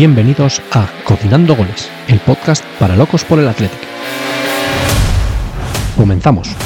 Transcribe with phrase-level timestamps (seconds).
[0.00, 3.84] Bienvenidos a Cocinando Goles, el podcast para locos por el Atlético.
[5.94, 6.56] Comenzamos.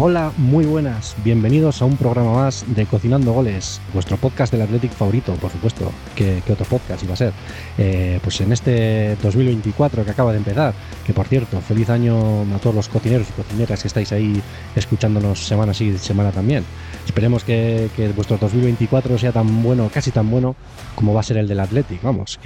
[0.00, 1.16] Hola, muy buenas.
[1.24, 5.90] Bienvenidos a un programa más de Cocinando Goles, vuestro podcast del Athletic favorito, por supuesto.
[6.14, 7.32] ¿Qué, otro podcast iba a ser?
[7.78, 10.72] Eh, pues en este 2024 que acaba de empezar,
[11.04, 14.40] que por cierto, feliz año a todos los cocineros y cocineras que estáis ahí
[14.76, 16.62] escuchándonos semana sí, semana también.
[17.04, 20.54] Esperemos que, que vuestro 2024 sea tan bueno, casi tan bueno,
[20.94, 22.00] como va a ser el del Athletic.
[22.02, 22.38] Vamos,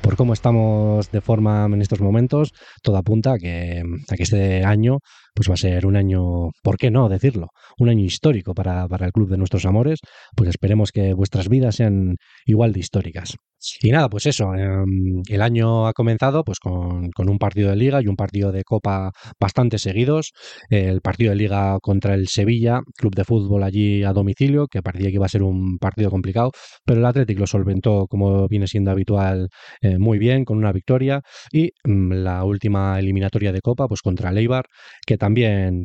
[0.00, 4.64] por cómo estamos de forma en estos momentos, todo apunta a que, a que este
[4.64, 4.98] año
[5.38, 7.50] pues va a ser un año, ¿por qué no decirlo?
[7.78, 10.00] Un año histórico para, para el Club de Nuestros Amores,
[10.34, 13.36] pues esperemos que vuestras vidas sean igual de históricas.
[13.82, 18.00] Y nada, pues eso, em, el año ha comenzado pues con, un partido de liga
[18.00, 20.32] y un partido de copa bastante seguidos.
[20.70, 25.08] El partido de liga contra el Sevilla, club de fútbol allí a domicilio, que parecía
[25.08, 26.52] que iba a ser un partido complicado,
[26.84, 29.48] pero el Athletic lo solventó como viene siendo habitual
[29.80, 31.22] eh, muy bien, con una victoria.
[31.52, 34.66] Y mm, la última eliminatoria de copa, pues contra el Eibar,
[35.06, 35.84] que también también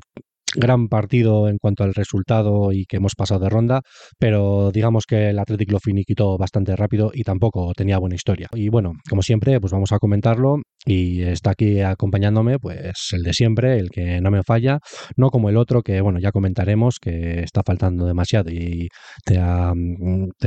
[0.55, 3.81] gran partido en cuanto al resultado y que hemos pasado de ronda,
[4.19, 8.47] pero digamos que el Athletic lo finiquitó bastante rápido y tampoco tenía buena historia.
[8.53, 13.33] Y bueno, como siempre, pues vamos a comentarlo y está aquí acompañándome pues el de
[13.33, 14.79] siempre, el que no me falla,
[15.15, 18.89] no como el otro que bueno, ya comentaremos que está faltando demasiado y
[19.25, 19.39] te,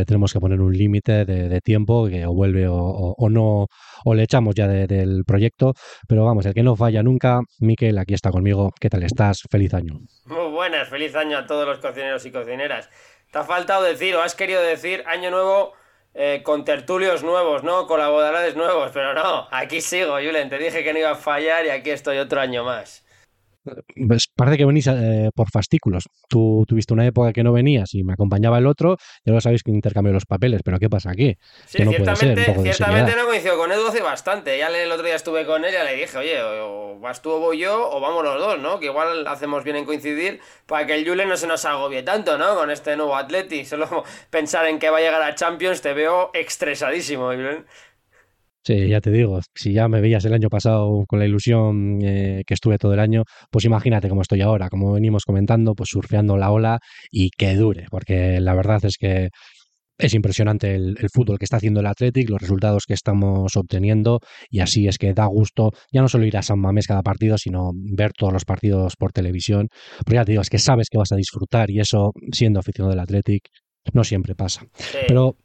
[0.05, 3.67] tenemos que poner un límite de, tiempo que o vuelve o, no
[4.05, 5.73] o le echamos ya del proyecto,
[6.07, 8.73] pero vamos, el que no falla nunca, Miquel, aquí está conmigo.
[8.81, 9.43] ¿Qué tal estás?
[9.51, 9.96] Feliz año.
[10.27, 12.91] Muy buenas, feliz año a todos los cocineros y cocineras.
[13.31, 15.75] Te ha faltado decir o has querido decir año nuevo
[16.15, 17.87] eh, con tertulios nuevos, ¿no?
[17.87, 21.71] Colaboradores nuevos, pero no, aquí sigo, Julen, te dije que no iba a fallar y
[21.71, 23.06] aquí estoy otro año más.
[24.09, 26.05] Pues parece que venís eh, por fascículos.
[26.29, 29.63] Tú tuviste una época que no venías y me acompañaba el otro, y ahora sabéis
[29.63, 31.37] que intercambio los papeles, pero ¿qué pasa aquí?
[31.67, 34.59] Sí, ciertamente, ciertamente no coincido con Edu hace bastante.
[34.59, 37.41] Ya el otro día estuve con él y le dije, oye, o vas tú o
[37.41, 38.79] voy yo, o vamos los dos, ¿no?
[38.79, 42.39] Que igual hacemos bien en coincidir para que el Julen no se nos agobie tanto,
[42.39, 42.55] ¿no?
[42.55, 43.65] Con este nuevo Atleti.
[43.65, 47.67] Solo pensar en que va a llegar a Champions te veo estresadísimo, Julen.
[48.67, 52.43] Sí, ya te digo, si ya me veías el año pasado con la ilusión eh,
[52.45, 56.37] que estuve todo el año, pues imagínate cómo estoy ahora, como venimos comentando, pues surfeando
[56.37, 56.81] la ola
[57.13, 59.29] y que dure, porque la verdad es que
[59.99, 64.19] es impresionante el, fútbol que está haciendo el Athletic, los resultados que estamos obteniendo
[64.51, 67.39] y así es que da gusto ya no solo ir a San Mamés cada partido,
[67.39, 69.69] sino ver todos los partidos por televisión,
[69.99, 72.91] porque ya te digo, es que sabes que vas a disfrutar y eso, siendo aficionado
[72.91, 73.45] del Athletic,
[73.93, 74.67] no siempre pasa.
[75.07, 75.37] Pero...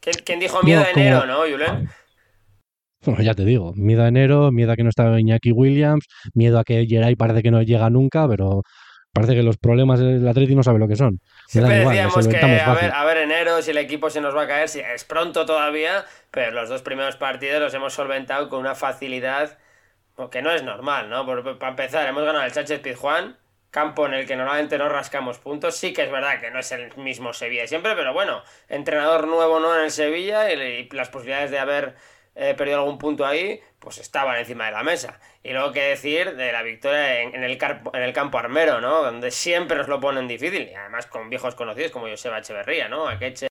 [0.00, 1.90] ¿Quién, dijo miedo de enero, no, Julen?
[3.04, 6.58] Bueno, ya te digo, miedo a enero, miedo a que no está Iñaki Williams, miedo
[6.58, 8.62] a que Geray parece que no llega nunca, pero
[9.12, 11.20] parece que los problemas del Atleti no sabe lo que son.
[11.46, 14.46] Siempre decíamos que a ver, a ver enero si el equipo se nos va a
[14.46, 18.74] caer, si es pronto todavía, pero los dos primeros partidos los hemos solventado con una
[18.74, 19.58] facilidad
[20.28, 21.24] que no es normal, ¿no?
[21.58, 23.38] para empezar, hemos ganado el Sánchez Pizjuán,
[23.70, 25.76] campo en el que normalmente no rascamos puntos.
[25.76, 29.60] Sí que es verdad que no es el mismo Sevilla siempre, pero bueno, entrenador nuevo
[29.60, 31.94] no en el Sevilla y las posibilidades de haber
[32.34, 35.20] eh, perdido algún punto ahí, pues estaban encima de la mesa.
[35.42, 39.02] Y luego que decir de la victoria en, el, en el campo armero, ¿no?
[39.02, 40.68] Donde siempre nos lo ponen difícil.
[40.70, 43.08] Y además con viejos conocidos como Joseba Echeverría, ¿no?
[43.08, 43.48] Akeche.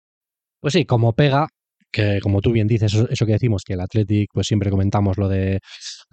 [0.62, 1.48] Pues sí, como pega,
[1.92, 5.28] que como tú bien dices, eso, que decimos, que el Athletic, pues siempre comentamos lo
[5.28, 5.60] de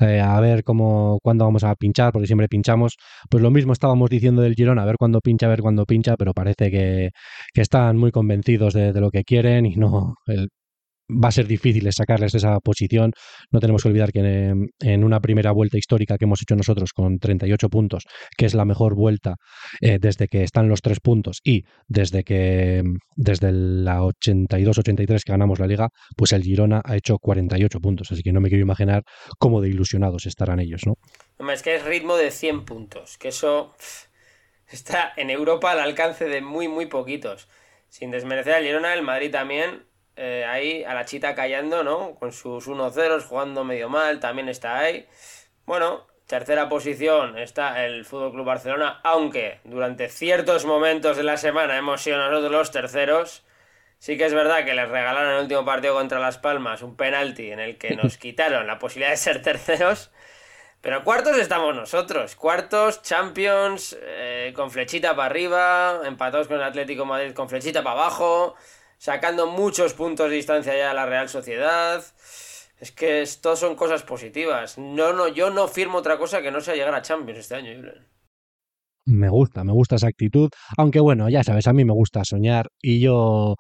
[0.01, 2.97] eh, a ver cómo, cuándo vamos a pinchar, porque siempre pinchamos,
[3.31, 6.17] pues lo mismo estábamos diciendo del Girona, a ver cuándo pincha, a ver cuándo pincha,
[6.17, 7.11] pero parece que,
[7.53, 10.49] que están muy convencidos de, de, lo que quieren y no, el,
[11.09, 13.13] va a ser difícil sacarles de esa posición.
[13.51, 14.21] No tenemos que olvidar que
[14.81, 18.05] en, una primera vuelta histórica que hemos hecho nosotros con 38 puntos,
[18.37, 19.37] que es la mejor vuelta
[19.81, 22.83] eh, desde que están los tres puntos y desde que
[23.15, 28.13] desde la 82-83 que ganamos la liga, pues el Girona ha hecho 48 puntos.
[28.13, 29.03] Así que no me quiero imaginar
[29.39, 30.95] cómo de ilusionados estarán ellos, ¿no?
[31.49, 33.75] Es que es ritmo de 100 puntos, que eso
[34.69, 37.49] está en Europa al alcance de muy, muy poquitos.
[37.89, 39.85] Sin desmerecer al Girona, el Madrid también
[40.17, 42.15] eh, ahí a la chita callando, ¿no?
[42.15, 45.07] Con sus 1-0, jugando medio mal, también está ahí.
[45.67, 51.77] Bueno, tercera posición está el Fútbol Club Barcelona, aunque durante ciertos momentos de la semana
[51.77, 53.45] hemos sido nosotros los terceros.
[53.99, 57.51] Sí que es verdad que les regalaron el último partido contra Las Palmas un penalti
[57.51, 60.11] en el que nos quitaron la posibilidad de ser terceros.
[60.81, 62.37] Pero cuartos estamos nosotros.
[62.37, 68.01] Cuartos, Champions, eh, con flechita para arriba, empatados con el Atlético Madrid con flechita para
[68.01, 68.57] abajo
[68.99, 72.03] sacando muchos puntos de distancia ya a la Real Sociedad.
[72.79, 74.77] Es que esto son cosas positivas.
[74.79, 77.75] No, no, yo no firmo otra cosa que no sea llegar a Champions este año,
[77.75, 78.07] Julen.
[79.07, 82.67] Me gusta, me gusta esa actitud, aunque bueno, ya sabes, a mí me gusta soñar
[82.83, 83.55] y yo,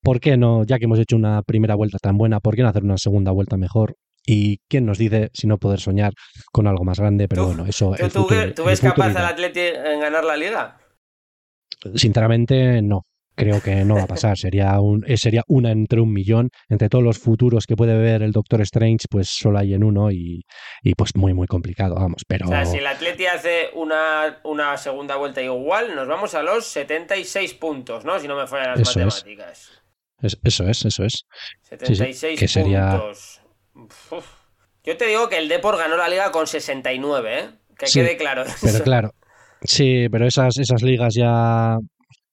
[0.00, 2.68] ¿por qué no, ya que hemos hecho una primera vuelta tan buena, ¿por qué no
[2.68, 3.96] hacer una segunda vuelta mejor?
[4.24, 6.12] Y quién nos dice si no poder soñar
[6.52, 7.96] con algo más grande, pero bueno, eso...
[8.12, 10.78] ¿Tú, ¿tú ves capaz al Atleti en ganar la liga?
[11.96, 13.02] Sinceramente, no
[13.36, 14.36] creo que no va a pasar.
[14.36, 16.50] Sería, un, eh, sería una entre un millón.
[16.68, 20.10] Entre todos los futuros que puede ver el Doctor Strange, pues solo hay en uno
[20.10, 20.44] y,
[20.82, 22.22] y pues muy, muy complicado, vamos.
[22.26, 22.46] Pero...
[22.46, 26.66] O sea, si el Atleti hace una, una segunda vuelta igual, nos vamos a los
[26.66, 28.18] 76 puntos, ¿no?
[28.18, 29.82] Si no me fallan las matemáticas.
[30.22, 30.38] Es.
[30.42, 31.26] eso es, eso es.
[31.62, 32.90] 76 que sería...
[32.90, 33.42] puntos.
[34.82, 37.50] Yo te digo que el Depor ganó la liga con 69, ¿eh?
[37.76, 38.44] Que quede claro.
[38.62, 39.10] Pero claro,
[39.62, 41.78] Sí, pero esas, esas ligas ya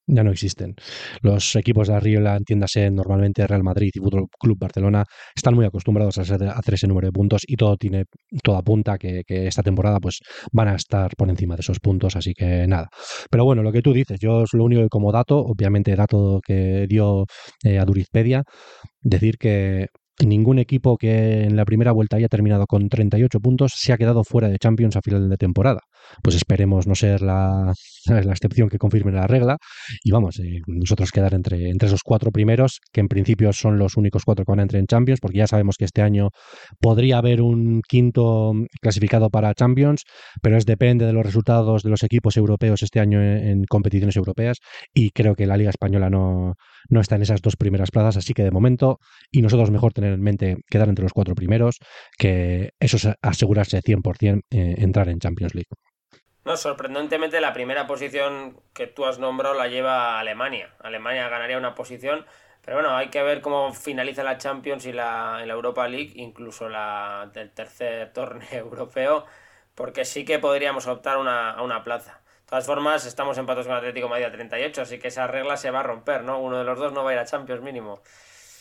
[0.07, 0.75] ya no existen.
[1.21, 5.03] Los equipos de arriba, entiéndase normalmente Real Madrid y Fútbol Club Barcelona,
[5.35, 8.05] están muy acostumbrados a hacer, ese número de puntos y todo tiene,
[8.43, 10.19] todo apunta que, que, esta temporada pues
[10.51, 12.89] van a estar por encima de esos puntos, así que nada.
[13.29, 16.39] Pero bueno, lo que tú dices, yo es lo único que como dato, obviamente dato
[16.45, 17.25] que dio
[17.63, 18.43] eh, a Durizpedia,
[19.01, 19.87] decir que
[20.21, 24.23] Ningún equipo que en la primera vuelta haya terminado con 38 puntos se ha quedado
[24.23, 25.79] fuera de Champions a final de temporada.
[26.21, 27.73] Pues esperemos no ser la,
[28.05, 29.57] la excepción que confirme la regla
[30.03, 33.97] y vamos, eh, nosotros quedar entre, entre esos cuatro primeros, que en principio son los
[33.97, 36.29] únicos cuatro que van a entrar en Champions, porque ya sabemos que este año
[36.79, 40.03] podría haber un quinto clasificado para Champions,
[40.41, 44.57] pero es depende de los resultados de los equipos europeos este año en, competiciones europeas
[44.93, 46.55] y creo que la Liga Española no,
[46.89, 48.99] no está en esas dos primeras plazas, así que de momento,
[49.31, 51.79] y nosotros mejor tener en mente quedar entre los cuatro primeros,
[52.17, 55.69] que eso es asegurarse 100% eh, entrar en Champions League.
[56.45, 60.73] No, sorprendentemente la primera posición que tú has nombrado la lleva Alemania.
[60.79, 62.25] Alemania ganaría una posición,
[62.65, 67.29] pero bueno, hay que ver cómo finaliza la Champions y la, Europa League, incluso la
[67.33, 69.23] del tercer torneo europeo,
[69.73, 72.19] porque sí que podríamos optar una, a una plaza.
[72.41, 75.71] De todas formas, estamos empatados con Atlético Madrid a 38, así que esa regla se
[75.71, 76.39] va a romper, ¿no?
[76.39, 78.01] Uno de los dos no va a ir a Champions mínimo.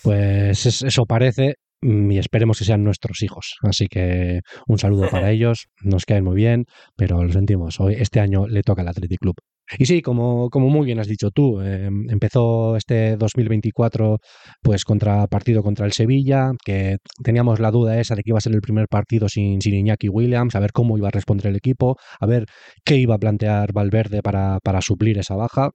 [0.04, 3.56] Pues eso parece y esperemos que sean nuestros hijos.
[3.62, 6.64] Así que un saludo para ellos, nos caen muy bien,
[6.96, 9.34] pero lo sentimos, hoy este año le toca al Athletic Club.
[9.78, 14.18] Y sí, como, como muy bien has dicho tú, eh, empezó este 2024
[14.60, 18.40] pues contra partido contra el Sevilla, que teníamos la duda esa de que iba a
[18.42, 21.56] ser el primer partido sin, sin Iñaki Williams, a ver cómo iba a responder el
[21.56, 22.46] equipo, a ver
[22.84, 25.70] qué iba a plantear Valverde para, para suplir esa baja.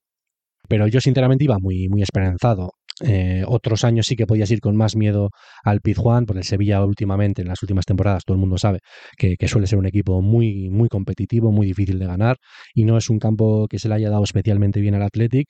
[0.69, 2.71] Pero yo sinceramente iba muy, muy esperanzado.
[3.01, 5.29] Eh, otros años sí que podías ir con más miedo
[5.63, 8.79] al Pizjuán, por el Sevilla últimamente, en las últimas temporadas, todo el mundo sabe
[9.17, 12.37] que, suele ser un equipo muy, muy competitivo, muy difícil de ganar,
[12.73, 15.47] y no es un campo que se le haya dado especialmente bien al Athletic,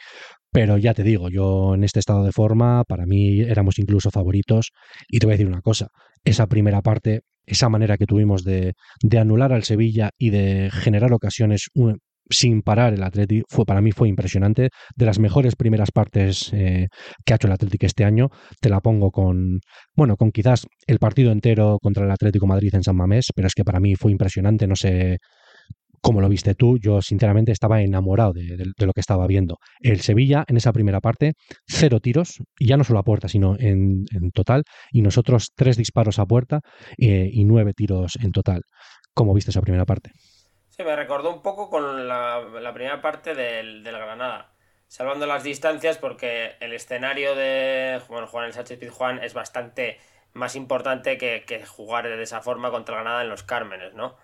[0.51, 4.71] pero ya te digo, yo en este estado de forma, para mí éramos incluso favoritos,
[5.07, 5.89] y te voy a decir una cosa,
[6.23, 11.13] esa primera parte esa manera que tuvimos de, de, anular al Sevilla y de generar
[11.13, 11.69] ocasiones
[12.29, 14.69] sin parar el Atleti fue para mí fue impresionante.
[14.95, 16.87] De las mejores primeras partes eh,
[17.25, 18.29] que ha hecho el Atlético este año
[18.61, 19.59] te la pongo con
[19.95, 23.53] bueno con quizás el partido entero contra el Atlético Madrid en San Mamés pero es
[23.53, 25.17] que para mí fue impresionante no sé
[26.01, 26.77] cómo lo viste tú.
[26.77, 29.57] Yo sinceramente estaba enamorado de, lo que estaba viendo.
[29.81, 31.33] El Sevilla en esa primera parte
[31.67, 36.19] cero tiros y ya no solo a puerta sino en, total y nosotros tres disparos
[36.19, 36.61] a puerta
[36.97, 38.61] eh, y nueve tiros en total.
[39.17, 40.11] ¿cómo viste esa primera parte?
[40.77, 44.51] Sí, me recordó un poco con la, primera parte del, Granada.
[44.87, 49.99] Salvando las distancias porque el escenario de bueno, jugar en el Sánchez Pizjuán es bastante
[50.33, 54.17] más importante que, jugar de esa forma contra el Granada en los Cármenes, ¿no?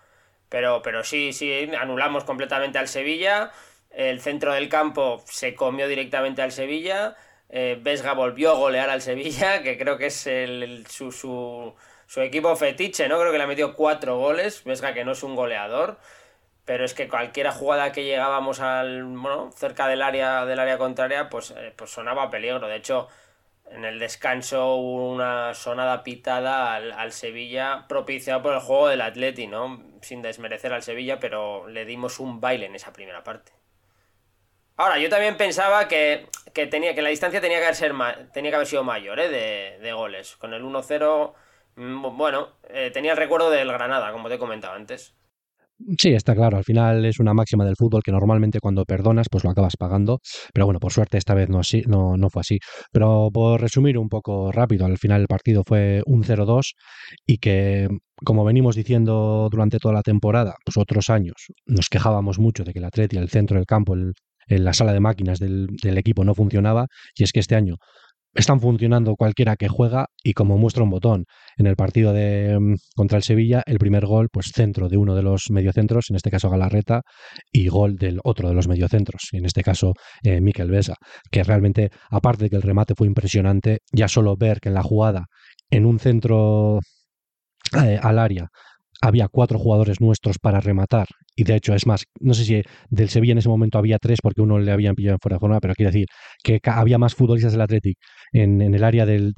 [0.50, 3.52] Pero, pero sí, sí, anulamos completamente al Sevilla.
[3.90, 7.16] El centro del campo se comió directamente al Sevilla.
[7.50, 11.74] Eh, Vesga volvió a golear al Sevilla, que creo que es el, su, su,
[12.06, 13.20] su, equipo fetiche, ¿no?
[13.20, 14.64] Creo que le ha metido cuatro goles.
[14.64, 15.98] Vesga que no es un goleador
[16.66, 21.30] pero es que cualquier jugada que llegábamos al bueno, cerca del área del área contraria
[21.30, 22.68] pues, eh, pues sonaba peligro.
[22.68, 23.10] De hecho
[23.72, 29.84] en el descanso una sonada pitada al, Sevilla propiciada por el juego del Atleti no
[30.02, 33.52] sin desmerecer al Sevilla pero le dimos un baile en esa primera parte.
[34.76, 37.94] Ahora yo también pensaba que, tenía que la distancia tenía que haber, ser
[38.34, 39.30] tenía que haber sido mayor ¿eh?
[39.30, 40.36] de, de goles.
[40.38, 41.34] Con el 1-0
[41.76, 45.14] mm, bueno eh, tenía el recuerdo del Granada como te he comentado antes
[45.98, 46.58] Sí, está claro.
[46.58, 50.20] Al final es una máxima del fútbol que normalmente cuando perdonas, pues lo acabas pagando.
[50.54, 52.60] Pero bueno, por suerte esta vez no, así, no, no fue así.
[52.92, 56.76] Pero por resumir un poco rápido, al final el partido fue un 0-2
[57.26, 57.88] y que,
[58.24, 61.36] como venimos diciendo durante toda la temporada, pues otros años
[61.66, 64.14] nos quejábamos mucho de que el Atleti, el centro del campo, el,
[64.48, 66.88] en la sala de máquinas del, del equipo no funcionaba.
[67.16, 67.76] Y es que este año
[68.34, 71.26] están funcionando cualquiera que juega y como muestra un botón.
[71.58, 75.16] En el partido de mm, contra el Sevilla, el primer gol, pues centro de uno
[75.16, 77.02] de los mediocentros, en este caso Galarreta,
[77.52, 80.96] y gol del otro de los mediocentros, en este caso eh, Miquel Besa,
[81.32, 84.84] que realmente, aparte de que el remate fue impresionante, ya solo ver que en la
[84.84, 85.26] jugada,
[85.70, 86.80] en un centro
[87.84, 88.50] eh, al área,
[89.04, 91.08] había cuatro jugadores nuestros para rematar.
[91.36, 94.20] Y de hecho, es más, no sé si del Sevilla en ese momento había tres
[94.22, 96.06] porque uno le habían pillado en fuera de forma, pero quiero decir
[96.42, 97.98] que había más futbolistas del Athletic
[98.32, 99.34] en, en el área del,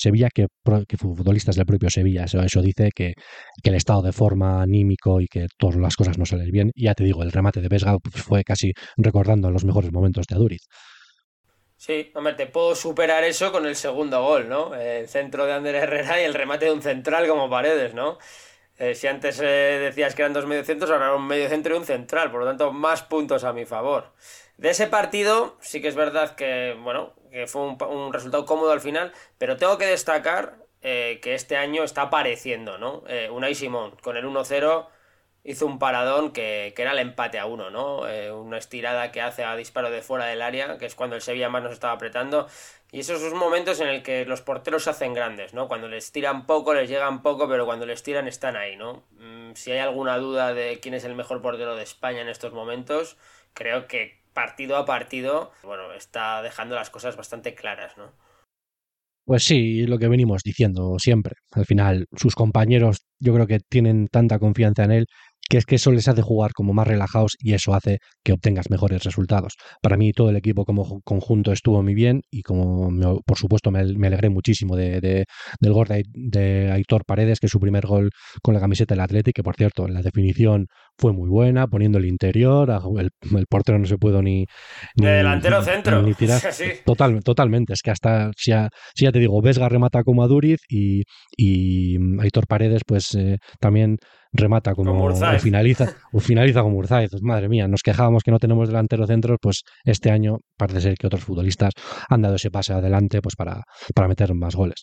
[0.00, 0.48] Sevilla que,
[0.98, 2.24] futbolistas del propio Sevilla.
[2.24, 3.12] Eso, dice que,
[3.62, 6.70] el estado de forma anímico y que todas las cosas no salen bien.
[6.74, 10.34] Y ya te digo, el remate de Vesga fue casi recordando los mejores momentos de
[10.34, 10.62] Aduriz.
[11.76, 14.74] Sí, hombre, te puedo superar eso con el segundo gol, ¿no?
[14.74, 18.18] El centro de Ander Herrera y el remate de un central como Paredes, ¿no?
[18.78, 22.30] Eh, si antes eh, decías que eran dos mediocentros, ahora un mediocentro y un central,
[22.30, 24.12] por lo tanto, más puntos a mi favor.
[24.56, 28.80] De ese partido, sí que es verdad que, bueno, que fue un, resultado cómodo al
[28.80, 33.04] final, pero tengo que destacar eh, que este año está apareciendo, ¿no?
[33.30, 34.86] Unai Simón, con el 1-0,
[35.44, 38.00] hizo un paradón que, que, era el empate a uno, ¿no?
[38.34, 41.50] una estirada que hace a disparo de fuera del área, que es cuando el Sevilla
[41.50, 42.48] más nos estaba apretando.
[42.90, 45.66] Y esos son momentos en el que los porteros se hacen grandes, ¿no?
[45.68, 49.04] Cuando les tiran poco, les llegan poco, pero cuando les tiran están ahí, ¿no?
[49.18, 52.52] Mm, si hay alguna duda de quién es el mejor portero de España en estos
[52.52, 53.16] momentos,
[53.52, 58.12] creo que partido a partido, bueno, está dejando las cosas bastante claras, ¿no?
[59.26, 61.34] Pues sí, lo que venimos diciendo siempre.
[61.52, 65.06] Al final, sus compañeros yo creo que tienen tanta confianza en él
[65.48, 68.70] que es que eso les hace jugar como más relajados y eso hace que obtengas
[68.70, 69.54] mejores resultados.
[69.82, 72.90] Para mí todo el equipo como conjunto estuvo muy bien y como
[73.24, 75.00] por supuesto me, alegré muchísimo de,
[75.60, 78.10] del gol de, Aitor Paredes, que es su primer gol
[78.42, 80.66] con la camiseta del Atlético, que por cierto la definición
[80.98, 83.10] fue muy buena, poniendo el interior, el,
[83.48, 84.46] portero no se pudo ni...
[84.96, 86.02] ni delantero centro.
[86.02, 86.40] Ni tirar.
[86.84, 90.28] Total, totalmente, es que hasta, si ya, si ya te digo, Vesga remata como a
[90.28, 91.02] Duriz y,
[91.36, 93.98] y Aitor Paredes pues eh, también
[94.34, 97.10] remata como, o finaliza o finaliza como Urzaiz.
[97.22, 101.06] Madre mía, nos quejábamos que no tenemos delantero centro, pues este año parece ser que
[101.06, 101.72] otros futbolistas
[102.08, 103.62] han dado ese pase adelante pues para,
[103.94, 104.82] para meter más goles.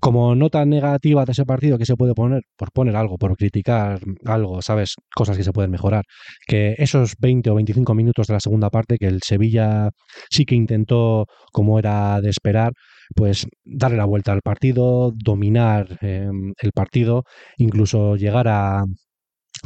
[0.00, 4.00] Como nota negativa de ese partido que se puede poner, por poner algo, por criticar
[4.26, 4.94] algo, ¿sabes?
[5.14, 6.04] Cosas que se pueden mejorar.
[6.46, 9.90] Que esos 20 o 25 minutos de la segunda parte que el Sevilla
[10.30, 12.72] sí que intentó como era de esperar,
[13.14, 17.24] pues darle la vuelta al partido, dominar em, el partido,
[17.58, 18.80] incluso llegar a,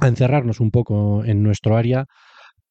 [0.01, 2.07] a encerrarnos un poco en nuestro área,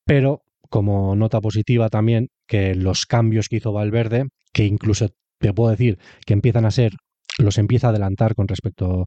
[0.06, 5.72] pero como nota positiva también que los cambios que hizo Valverde, que incluso te puedo
[5.72, 6.94] decir que empiezan a ser
[7.40, 9.06] los empieza a adelantar con respecto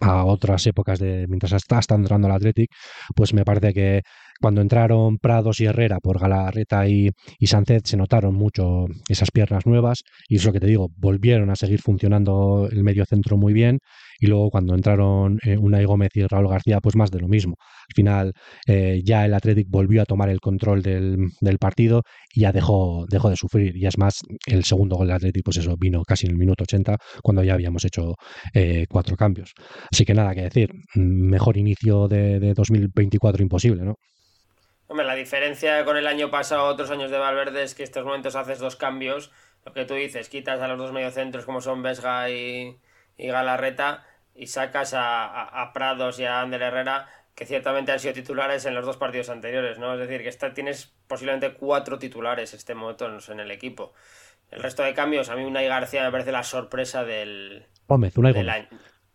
[0.00, 2.70] a otras épocas de mientras está, entrando el Athletic,
[3.14, 4.02] pues me parece que
[4.40, 9.66] cuando entraron Prados y Herrera por Galarreta y, y Sánchez se notaron mucho esas piernas
[9.66, 13.78] nuevas y eso que te digo, volvieron a seguir funcionando el medio centro muy bien
[14.18, 17.56] y luego cuando entraron eh, Unai Gómez y Raúl García, pues más de lo mismo.
[17.60, 18.32] Al final
[18.66, 22.02] eh, ya el Athletic volvió a tomar el control del, partido
[22.32, 23.76] y ya dejó, dejó de sufrir.
[23.76, 26.64] Y es más, el segundo gol del Athletic, pues eso vino casi en el minuto
[26.64, 28.14] 80, cuando ya habíamos hecho
[28.54, 29.52] eh, cuatro cambios.
[29.90, 33.94] Así que nada que decir, mejor inicio de, de 2024 imposible, ¿no?
[34.88, 38.34] Hombre, la diferencia con el año pasado, otros años de Valverde, es que estos momentos
[38.34, 39.30] haces dos cambios.
[39.64, 42.78] Lo que tú dices, quitas a los dos mediocentros como son Vesga y,
[43.16, 44.04] y Galarreta
[44.34, 48.84] y sacas a, Prados y a Ander Herrera que ciertamente han sido titulares en los
[48.84, 49.94] dos partidos anteriores, ¿no?
[49.94, 53.92] Es decir, que esta, tienes posiblemente cuatro titulares este momento en el equipo.
[54.50, 58.32] El resto de cambios, a mí Unai García me parece la sorpresa del, Gómez, Unai
[58.32, 58.48] Gómez.
[58.48, 58.68] año.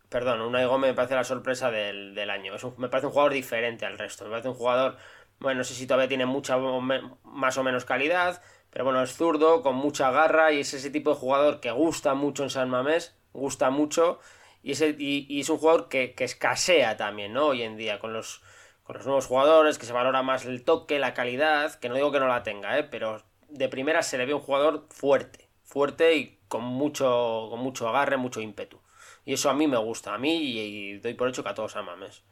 [0.08, 2.52] Perdón, Unai Gómez me parece la sorpresa del, año.
[2.76, 4.24] me parece un jugador diferente al resto.
[4.24, 4.96] Me parece un jugador,
[5.44, 9.62] bueno, no sé si todavía tiene mucha más o menos calidad, pero bueno, es zurdo,
[9.62, 13.14] con mucha garra y es ese tipo de jugador que gusta mucho en San Mamés
[13.34, 14.20] gusta mucho
[14.62, 17.48] y es, un jugador que, escasea también, ¿no?
[17.48, 18.40] Hoy en día, con los,
[18.82, 22.10] con los nuevos jugadores, que se valora más el toque, la calidad, que no digo
[22.10, 22.84] que no la tenga, ¿eh?
[22.84, 27.88] Pero de primera se le ve un jugador fuerte, fuerte y con mucho, con mucho
[27.90, 28.80] agarre, mucho ímpetu.
[29.26, 31.76] Y eso a mí me gusta, a mí y, doy por hecho que a todos
[31.76, 32.22] amames.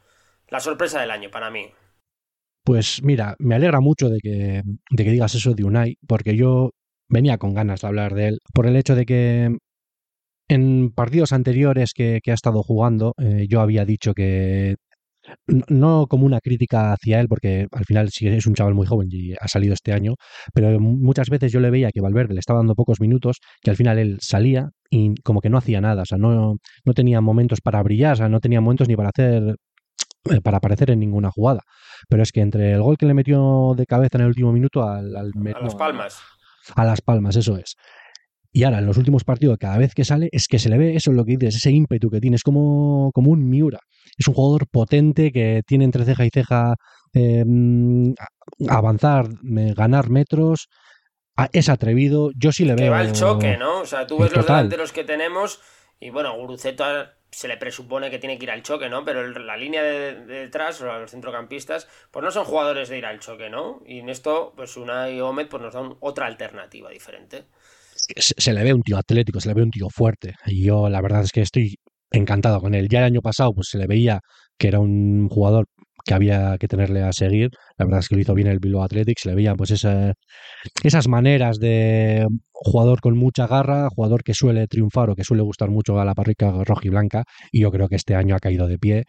[0.47, 1.71] La sorpresa del año para mí.
[2.63, 6.71] Pues mira, me alegra mucho de que, de que digas eso de Unai, porque yo
[7.09, 9.57] venía con ganas de hablar de él, por el hecho de que
[10.49, 14.75] en partidos anteriores que, ha estado jugando, eh, yo había dicho que
[15.69, 19.07] no como una crítica hacia él, porque al final sí es un chaval muy joven
[19.11, 20.15] y ha salido este año,
[20.53, 23.77] pero muchas veces yo le veía que Valverde le estaba dando pocos minutos, que al
[23.77, 26.55] final él salía y como que no hacía nada, o sea, no,
[26.85, 29.55] no tenía momentos para brillar, o sea, no tenía momentos ni para hacer
[30.43, 31.61] para aparecer en ninguna jugada.
[32.09, 34.83] Pero es que entre el gol que le metió de cabeza en el último minuto
[34.83, 36.21] al, a las palmas.
[36.75, 37.75] A las palmas, eso es
[38.51, 40.95] Y ahora, en los últimos partidos, cada vez que sale, es que se le ve
[40.95, 43.79] eso, es lo que dices, ese ímpetu que tiene, es como, como un Miura.
[44.17, 46.75] Es un jugador potente que tiene entre ceja y ceja
[47.13, 47.43] eh,
[48.69, 50.67] avanzar, ganar metros,
[51.51, 52.31] es atrevido.
[52.35, 52.85] Yo sí le veo.
[52.85, 53.81] Que va al choque, ¿no?
[53.81, 55.59] O sea, tú ves los delanteros que tenemos
[55.99, 59.03] y bueno, Guruceta se le presupone que tiene que ir al choque, ¿no?
[59.03, 63.49] Pero la línea de, detrás, los centrocampistas, pues no son jugadores de ir al choque,
[63.49, 63.81] ¿no?
[63.85, 67.45] Y en esto, pues una y Gómez pues nos dan otra alternativa diferente.
[67.95, 70.35] Se, le ve un tío atlético, se le ve un tío fuerte.
[70.45, 71.77] Y yo la verdad es que estoy
[72.11, 72.87] encantado con él.
[72.89, 74.19] Ya el año pasado, pues se le veía
[74.57, 75.65] que era un jugador
[76.05, 77.49] que había que tenerle a seguir.
[77.77, 81.59] La verdad es que lo hizo bien el Bilbao Athletics, le veía pues esas maneras
[81.59, 86.05] de jugador con mucha garra, jugador que suele triunfar o que suele gustar mucho a
[86.05, 89.03] la parrica roja y blanca, y yo creo que este año ha caído de pie.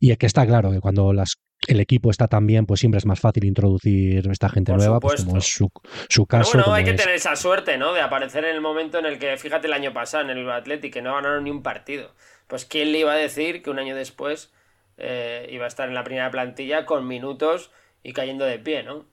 [0.00, 1.34] Y es que está claro que cuando las,
[1.66, 5.24] el equipo está tan bien, pues siempre es más fácil introducir esta gente nueva, pues
[5.24, 5.68] como es su,
[6.08, 6.58] su caso.
[6.58, 7.92] bueno, hay que tener esa suerte, ¿no?
[7.92, 10.56] De aparecer en el momento en el que, fíjate, el año pasado en el Bilbao
[10.56, 12.14] Athletic, que no ganaron ni un partido.
[12.46, 14.52] Pues quién le iba a decir que un año después
[14.96, 17.70] eh, iba a estar en la primera plantilla con minutos
[18.02, 19.06] y cayendo de pie, ¿no?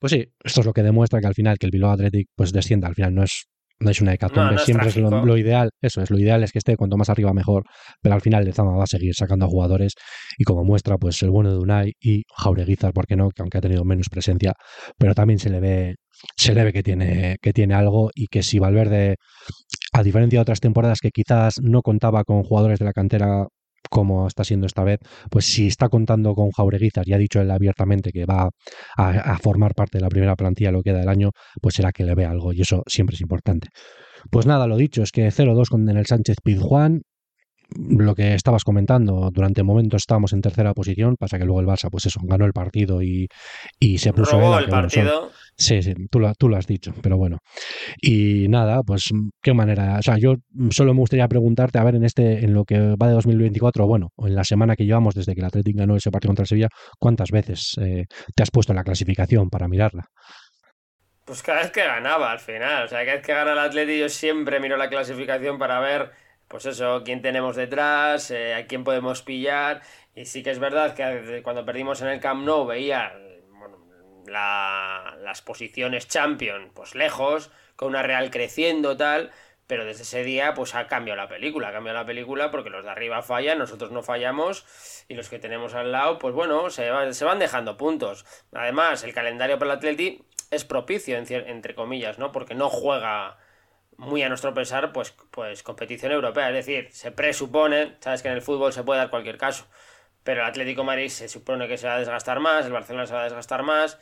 [0.00, 2.52] Pues sí, esto es lo que demuestra que al final que el Bilbao Athletic pues
[2.52, 3.46] descienda, al final no es
[3.80, 6.76] no es una hecatombe, siempre es lo, ideal, eso es, lo ideal es que esté
[6.76, 7.64] cuanto más arriba mejor,
[8.00, 9.94] pero al final el Zama va a seguir sacando a jugadores
[10.38, 13.30] y como muestra pues el bueno de Unai y Jaureguizar, ¿por qué no?
[13.30, 14.52] Que aunque ha tenido menos presencia,
[14.96, 15.94] pero también se le ve
[16.36, 19.16] se le ve que tiene, que tiene algo y que si Valverde,
[19.92, 23.46] a diferencia de otras temporadas que quizás no contaba con jugadores de la cantera
[23.90, 25.00] como está siendo esta vez,
[25.30, 28.50] pues si está contando con Jaureguizar y ha dicho él abiertamente que va
[28.96, 32.04] a, formar parte de la primera plantilla lo que queda del año, pues será que
[32.04, 33.68] le ve algo y eso siempre es importante.
[34.30, 37.02] Pues nada, lo dicho, es que 0-2 con el Sánchez Pizjuán,
[37.76, 41.88] lo que estabas comentando, durante momentos estábamos en tercera posición, pasa que luego el Barça,
[41.90, 43.28] pues eso, ganó el partido y,
[43.98, 44.38] se puso...
[44.38, 45.30] Robó el partido.
[45.56, 47.38] Sí, sí, tú lo, tú lo has dicho, pero bueno.
[48.00, 49.10] Y nada, pues
[49.42, 50.34] qué manera, o sea, yo
[50.70, 54.08] solo me gustaría preguntarte, a ver, en este, en lo que va de 2024, bueno,
[54.18, 57.30] en la semana que llevamos desde que el Atlético ganó ese partido contra Sevilla, ¿cuántas
[57.30, 60.04] veces eh, te has puesto en la clasificación para mirarla?
[61.24, 64.00] Pues cada vez que ganaba al final, o sea, cada vez que gana el Atlético
[64.00, 66.10] yo siempre miro la clasificación para ver
[66.48, 69.82] pues eso, quién tenemos detrás, eh, a quién podemos pillar.
[70.14, 73.10] Y sí que es verdad que cuando perdimos en el Camp Nou veía
[74.26, 79.30] las posiciones champion pues lejos, con una Real creciendo tal,
[79.66, 82.84] pero desde ese día pues ha cambiado la película, ha cambiado la película porque los
[82.84, 84.66] de arriba fallan, nosotros no fallamos
[85.08, 88.24] y los que tenemos al lado pues bueno, se, se van dejando puntos.
[88.52, 92.32] Además, el calendario para el Atleti es propicio, entre comillas, ¿no?
[92.32, 93.38] Porque no juega
[93.96, 96.48] muy a nuestro pesar, pues, pues competición europea.
[96.48, 99.66] Es decir, se presupone, sabes que en el fútbol se puede dar cualquier caso,
[100.24, 103.14] pero el Atlético Madrid se supone que se va a desgastar más, el Barcelona se
[103.14, 103.98] va a desgastar más,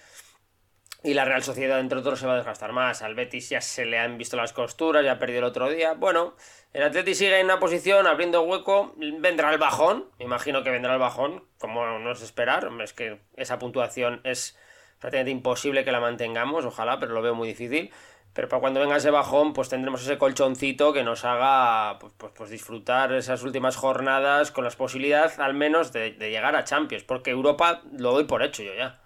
[1.05, 3.03] y la Real Sociedad, entre otros, se va a desgastar más.
[3.03, 5.95] Al Betis ya se le han visto las costuras, ya ha perdido el otro día.
[5.95, 6.37] Bueno,
[6.73, 10.93] el Atlético sigue en una posición, abriendo hueco, vendrá el bajón, me imagino que vendrá
[10.93, 14.57] el bajón, como no es esperar, es que esa puntuación es
[15.01, 17.93] prácticamente imposible que la mantengamos, ojalá, pero lo veo muy difícil.
[18.35, 22.33] Pero para cuando venga ese bajón, pues tendremos ese colchoncito que nos haga pues, pues,
[22.35, 27.31] pues disfrutar esas últimas jornadas con las posibilidades al menos de, llegar a Champions, porque
[27.31, 29.01] Europa lo doy por hecho yo ya.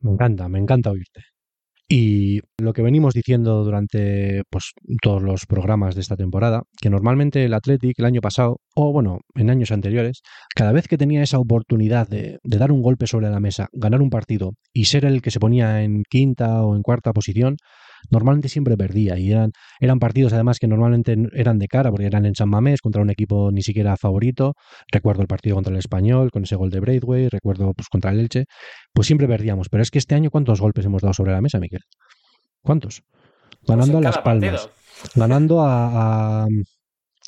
[0.00, 1.22] Me encanta, me encanta oírte.
[1.90, 7.44] Y lo que venimos diciendo durante pues, todos los programas de esta temporada, que normalmente
[7.46, 10.22] el Athletic el año pasado, o bueno, en años anteriores,
[10.54, 14.00] cada vez que tenía esa oportunidad de, de, dar un golpe sobre la mesa, ganar
[14.00, 17.56] un partido y ser el que se ponía en quinta o en cuarta posición,
[18.08, 22.24] normalmente siempre perdía y eran, eran partidos además que normalmente eran de cara porque eran
[22.24, 24.54] en San Mamés contra un equipo ni siquiera favorito.
[24.92, 28.20] Recuerdo el partido contra el Español con ese gol de Braithwaite, recuerdo pues contra el
[28.20, 28.44] Elche,
[28.92, 29.68] pues siempre perdíamos.
[29.70, 31.82] Pero es que este año ¿cuántos golpes hemos dado sobre la mesa, Miguel?
[32.62, 33.02] ¿Cuántos?
[33.66, 34.70] Ganando a Las Palmas,
[35.16, 36.46] ganando a,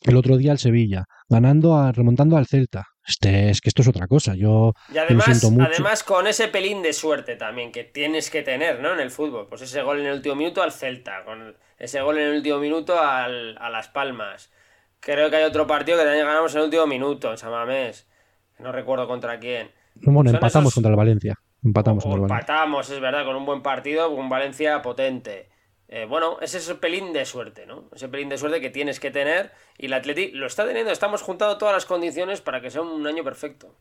[0.03, 3.89] el otro día al Sevilla, ganando a, remontando al Celta, este, es que esto es
[3.89, 4.35] otra cosa.
[4.35, 8.93] Yo y además, además con ese pelín de suerte también que tienes que tener, ¿no?
[8.93, 9.49] En el fútbol.
[9.49, 12.59] Pues ese gol en el último minuto al Celta, con ese gol en el último
[12.59, 14.53] minuto al, a Las Palmas.
[15.01, 18.07] Creo que hay otro partido que también ganamos en el último minuto, en Samamés.
[18.59, 19.71] No recuerdo contra quién.
[19.95, 21.39] Bueno, empatamos contra el Valencia.
[21.65, 22.39] Empatamos, contra el Valencia.
[22.39, 25.49] empatamos, es verdad, con un buen partido, con Valencia potente.
[25.93, 27.89] Eh, bueno, ese es el pelín de suerte, ¿no?
[27.93, 30.93] Ese pelín de suerte que tienes que tener y el Atleti lo está teniendo.
[30.93, 33.77] Estamos juntando todas las condiciones para que sea un año perfecto.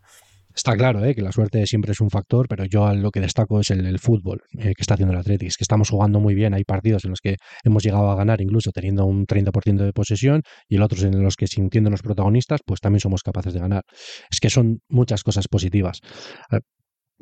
[0.56, 1.14] Está claro ¿eh?
[1.14, 4.42] que la suerte siempre es un factor, pero yo lo que destaco es el, fútbol
[4.58, 5.46] eh, que está haciendo el Atleti.
[5.46, 6.56] Es que estamos jugando muy bien.
[6.56, 10.42] Hay partidos en los que hemos llegado a ganar incluso teniendo un 30% de posesión
[10.68, 13.84] y el otros en los que sintiendo los protagonistas, pues también somos capaces de ganar.
[14.32, 16.00] Es que son muchas cosas positivas.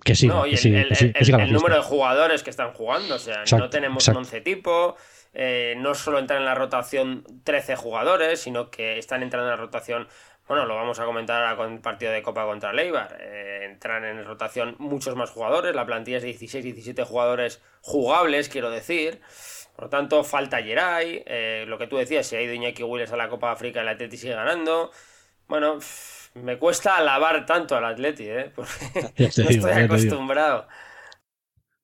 [0.03, 4.41] Que sí, el, número de jugadores que están jugando, o sea, no tenemos un once
[4.41, 4.95] tipo,
[5.33, 9.61] eh, no solo entran en la rotación 13 jugadores, sino que están entrando en la
[9.61, 10.07] rotación
[10.47, 13.17] bueno, lo vamos a comentar ahora con el partido de Copa contra Leibar.
[13.19, 18.69] Eh, entran en rotación muchos más jugadores, la plantilla es de 16-17 jugadores jugables, quiero
[18.69, 19.19] decir.
[19.75, 23.11] Por lo tanto, falta Geray, eh, lo que tú decías, si ha ido Iñaki Willis
[23.11, 24.91] a la Copa África, el Atleti sigue ganando.
[25.47, 25.79] Bueno,
[26.43, 28.51] me cuesta alabar tanto al Atleti, ¿eh?
[28.55, 28.73] porque
[29.17, 30.67] no estoy acostumbrado.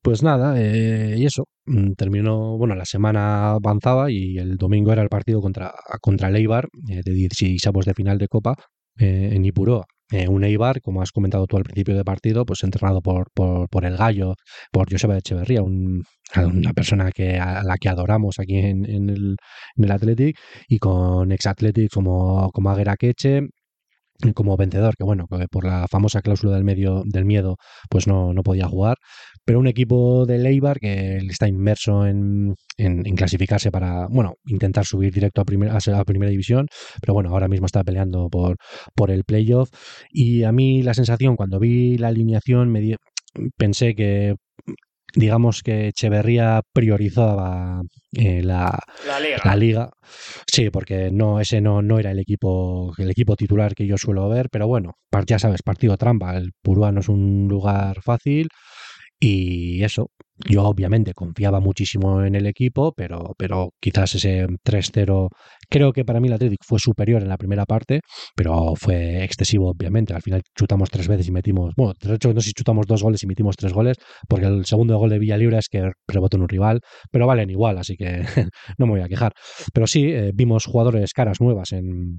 [0.04, 5.02] Pues nada, eh, y eso, mm, terminó, bueno, la semana avanzaba y el domingo era
[5.02, 8.54] el partido contra, contra el Eibar, eh, de 16 de final de Copa,
[8.98, 9.86] eh, en Ipuroa.
[10.28, 13.86] un Eibar, como has comentado tú al principio del partido, pues entrenado por, por, por
[13.86, 14.34] el Gallo,
[14.70, 16.04] por Joseba Echeverría, un,
[16.36, 19.36] una persona que, a la que adoramos aquí en, en el,
[19.76, 20.36] en el Athletic,
[20.68, 23.48] y con ex Athletic como, como Aguera Queche,
[24.34, 27.56] como vencedor, que bueno, por la famosa cláusula del medio del miedo,
[27.90, 28.96] pues no, no podía jugar.
[29.44, 35.12] Pero un equipo de Leibar que está inmerso en, en, clasificarse para, bueno, intentar subir
[35.12, 36.68] directo a, primera a primera división,
[37.00, 38.56] pero bueno, ahora mismo está peleando por,
[38.94, 39.70] por el playoff.
[40.10, 42.96] Y a mí la sensación cuando vi la alineación me
[43.56, 44.36] pensé que
[45.14, 48.78] digamos que Echeverría priorizaba eh, la,
[49.44, 49.90] la, liga.
[50.46, 54.28] Sí, porque no, ese no, no era el equipo, el equipo titular que yo suelo
[54.28, 54.94] ver, pero bueno,
[55.26, 56.36] ya sabes, partido trampa.
[56.36, 58.48] El Purúa no es un lugar fácil.
[59.20, 60.08] Y eso,
[60.48, 65.28] yo obviamente confiaba muchísimo en el equipo, pero, pero quizás ese 3-0,
[65.70, 68.00] creo que para mí el Athletic fue superior en la primera parte,
[68.34, 70.12] pero fue excesivo obviamente.
[70.14, 73.02] Al final chutamos tres veces y metimos, bueno, de hecho no sé si chutamos dos
[73.02, 73.96] goles y metimos tres goles,
[74.28, 77.50] porque el segundo gol de Villa Libre es que rebotó en un rival, pero valen
[77.50, 78.22] igual, así que
[78.78, 79.32] no me voy a quejar.
[79.72, 82.18] Pero sí, eh, vimos jugadores caras nuevas en,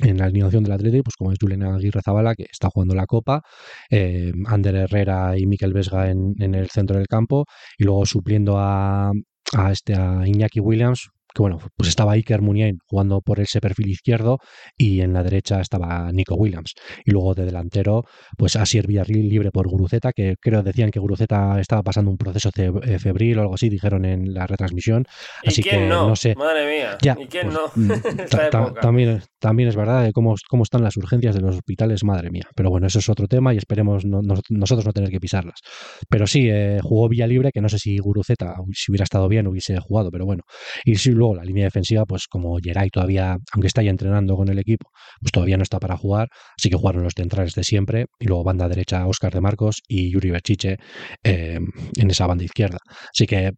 [0.00, 3.06] en la alineación del Atlético, pues como es Julián Aguirre Zabala, que está jugando la
[3.06, 3.42] Copa,
[3.90, 7.44] eh, Ander Herrera y Miquel Vesga en, en, el centro del campo,
[7.78, 9.12] y luego supliendo a,
[9.56, 13.88] a, este, a Iñaki Williams, que bueno, pues estaba Iker Muniain jugando por ese perfil
[13.88, 14.38] izquierdo
[14.76, 16.74] y en la derecha estaba Nico Williams.
[17.04, 18.04] Y luego de delantero,
[18.38, 22.50] pues Asier Villarreal libre por Guruceta, que creo decían que Guruceta estaba pasando un proceso
[22.56, 25.04] eh, febril o algo así, dijeron en la retransmisión.
[25.44, 26.14] Así quién que no?
[26.14, 26.34] sé.
[26.36, 26.98] Madre mía.
[27.00, 27.70] ¿Y quién pues, no?
[27.74, 27.90] Mm,
[28.80, 32.44] también, también es verdad de cómo, cómo están las urgencias de los hospitales, madre mía.
[32.54, 35.60] Pero bueno, eso es otro tema y esperemos nosotros no tener que pisarlas.
[36.08, 39.46] Pero sí, eh, jugó Villa Libre, que no sé si Guruceta, si hubiera estado bien,
[39.48, 40.44] hubiese jugado, pero bueno.
[40.84, 44.48] Y sí, luego la línea defensiva, pues como Geray todavía, aunque está ya entrenando con
[44.48, 48.06] el equipo, pues todavía no está para jugar, así que jugaron los centrales de siempre,
[48.18, 50.76] y luego banda derecha Oscar de Marcos y Yuri Berchiche
[51.22, 51.60] eh,
[51.96, 52.78] en esa banda izquierda.
[53.12, 53.52] Así que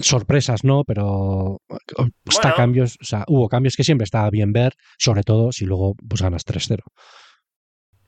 [0.00, 1.58] sorpresas no, pero
[2.28, 5.94] está cambios, o sea, hubo cambios que siempre estaba bien ver, sobre todo si luego
[6.08, 6.80] pues ganas 3-0.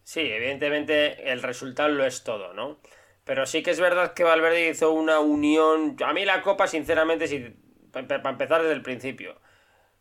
[0.03, 2.81] Sí, evidentemente el resultado lo es todo, ¿no?
[3.25, 5.97] Pero sí que es verdad que Valverde hizo una unión.
[6.05, 7.55] A mí la Copa, sinceramente, si
[7.93, 9.37] para empezar desde el principio.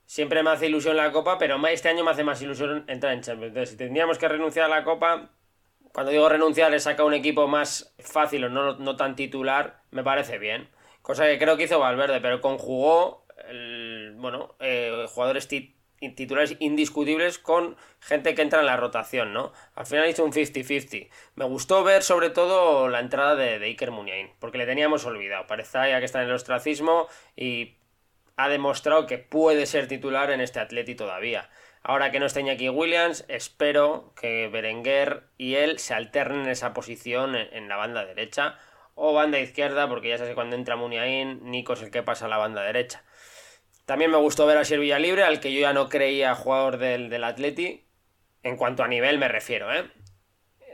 [0.06, 3.22] Siempre me hace ilusión la Copa, pero este año me hace más ilusión entrar en
[3.22, 3.50] Champions.
[3.50, 5.30] Entonces, si tendríamos que renunciar a la Copa,
[5.94, 10.04] cuando digo renunciar, es sacar un equipo más fácil o no, no tan titular, me
[10.04, 10.70] parece bien.
[11.02, 17.76] Cosa que creo que hizo Valverde, pero conjugó, el, bueno, eh, jugadores titulares indiscutibles con
[18.00, 19.52] gente que entra en la rotación, ¿no?
[19.76, 21.10] Al final hizo un 50-50.
[21.36, 25.48] Me gustó ver sobre todo la entrada de, Iker Muniain, porque le teníamos olvidado.
[25.48, 27.76] Parece ya que está en el ostracismo y
[28.44, 31.50] ha demostrado que puede ser titular en este Atleti todavía.
[31.84, 36.74] Ahora que no está Iñaki Williams, espero que Berenguer y él se alternen en esa
[36.74, 38.58] posición en, la banda derecha
[38.94, 42.26] o banda izquierda, porque ya sabes que cuando entra Muniain, Nico es el que pasa
[42.26, 43.04] a la banda derecha.
[43.86, 47.10] También me gustó ver a Sir Libre, al que yo ya no creía jugador del,
[47.10, 47.84] del Atleti,
[48.44, 49.90] en cuanto a nivel me refiero, ¿eh?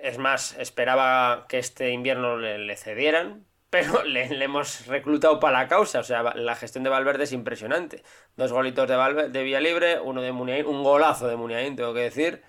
[0.04, 6.00] Es más, esperaba que este invierno le, cedieran, pero le, hemos reclutado para la causa.
[6.00, 8.04] O sea, la gestión de Valverde es impresionante.
[8.36, 12.02] Dos golitos de, Valverde, de Villalibre, uno de Muniain, un golazo de Muniain, tengo que
[12.02, 12.44] decir.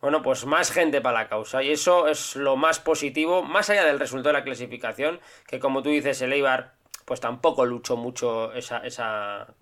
[0.00, 1.62] Bueno, pues más gente para la causa.
[1.62, 5.82] Y eso es lo más positivo, más allá del resultado de la clasificación, que como
[5.82, 6.74] tú dices, el Eibar,
[7.06, 9.54] pues tampoco luchó mucho esa, esa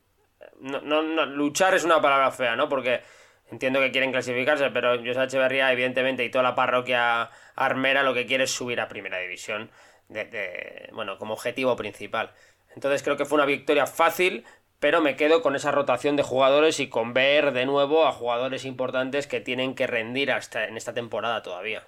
[0.61, 2.69] no, no, no, luchar es una palabra fea, ¿no?
[2.69, 3.03] Porque
[3.51, 8.27] entiendo que quieren clasificarse, pero José Echeverría, evidentemente, y toda la parroquia armera lo que
[8.27, 9.71] quiere es subir a primera división,
[10.13, 12.33] de, bueno, como objetivo principal.
[12.75, 14.45] Entonces creo que fue una victoria fácil,
[14.79, 18.65] pero me quedo con esa rotación de jugadores y con ver de nuevo a jugadores
[18.65, 21.87] importantes que tienen que rendir hasta en esta temporada todavía.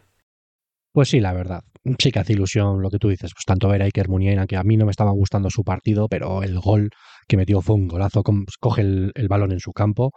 [0.92, 1.62] Pues sí, la verdad.
[1.98, 3.32] Sí que hace ilusión lo que tú dices.
[3.34, 6.06] Pues tanto ver a Iker Muniain, que a mí no me estaba gustando su partido,
[6.08, 6.90] pero el gol
[7.26, 8.22] que metió fue un golazo.
[8.22, 10.12] Coge el, balón en su campo,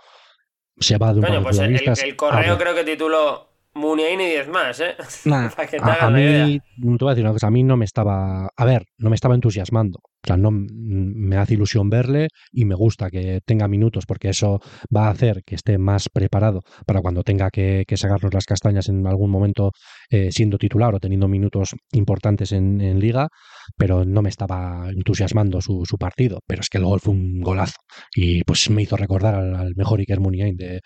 [0.80, 4.96] se va de un pues el, correo creo que tituló Muniain y 10 más, ¿eh?
[5.56, 7.86] Para que te a, mí, te voy a decir una cosa, a mí no me
[7.86, 10.00] estaba, a ver, no me estaba entusiasmando.
[10.00, 14.60] O sea, no me hace ilusión verle y me gusta que tenga minutos porque eso
[14.94, 19.08] va a hacer que esté más preparado para cuando tenga que, sacarnos las castañas en
[19.08, 19.72] algún momento
[20.10, 23.30] eh, siendo titular o teniendo minutos importantes en, liga,
[23.78, 26.40] pero no me estaba entusiasmando su, partido.
[26.46, 27.78] Pero es que el gol fue un golazo
[28.13, 30.82] y pues me hizo recordar al, mejor Iker Muniain de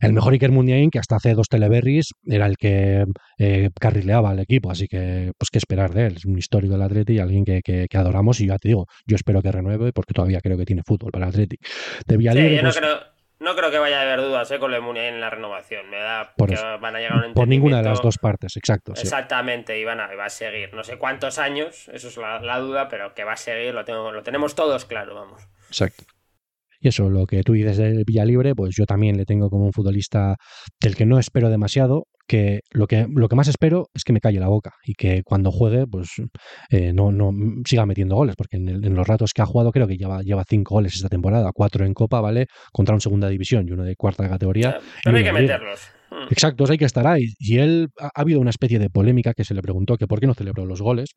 [0.00, 3.04] el mejor Iker Mundiain, que hasta hace dos teleberries era el que
[3.38, 6.82] eh, carrileaba al equipo, así que pues qué esperar de él, es un histórico del
[6.82, 10.14] Atleti y alguien que, que, adoramos y ya te digo, yo espero que renueve porque
[10.14, 11.56] todavía creo que tiene fútbol para el Atleti.
[12.06, 13.00] De sí, yo no, pues creo,
[13.40, 15.98] no creo que vaya a haber dudas eh, con el Mundiain en la renovación, me
[15.98, 18.92] da por que van a llegar a un Por ninguna de las dos partes, exacto.
[18.92, 22.58] Exactamente, y van a, va a seguir, no sé cuántos años, eso es la, la
[22.58, 25.42] duda, pero que va a seguir, lo, tengo, lo tenemos todos claro, vamos.
[25.68, 26.04] Exacto.
[26.80, 29.72] Y eso, lo que tú dices de Villalibre, pues yo también le tengo como un
[29.72, 30.36] futbolista
[30.80, 34.20] del que no espero demasiado, que lo que, lo que más espero es que me
[34.20, 36.10] calle la boca y que cuando juegue, pues
[36.70, 37.32] eh, no, no
[37.64, 40.74] siga metiendo goles, porque en, los ratos que ha jugado creo que lleva, lleva cinco
[40.74, 42.46] goles esta temporada, cuatro en Copa, ¿vale?
[42.72, 44.78] Contra un segunda división y uno de cuarta categoría.
[45.02, 45.80] Pero hay que meterlos.
[46.10, 46.30] Hmm.
[46.30, 47.32] Exacto, hay que estar ahí.
[47.38, 50.20] Y él ha, ha habido una especie de polémica que se le preguntó que por
[50.20, 51.10] qué no celebró los goles.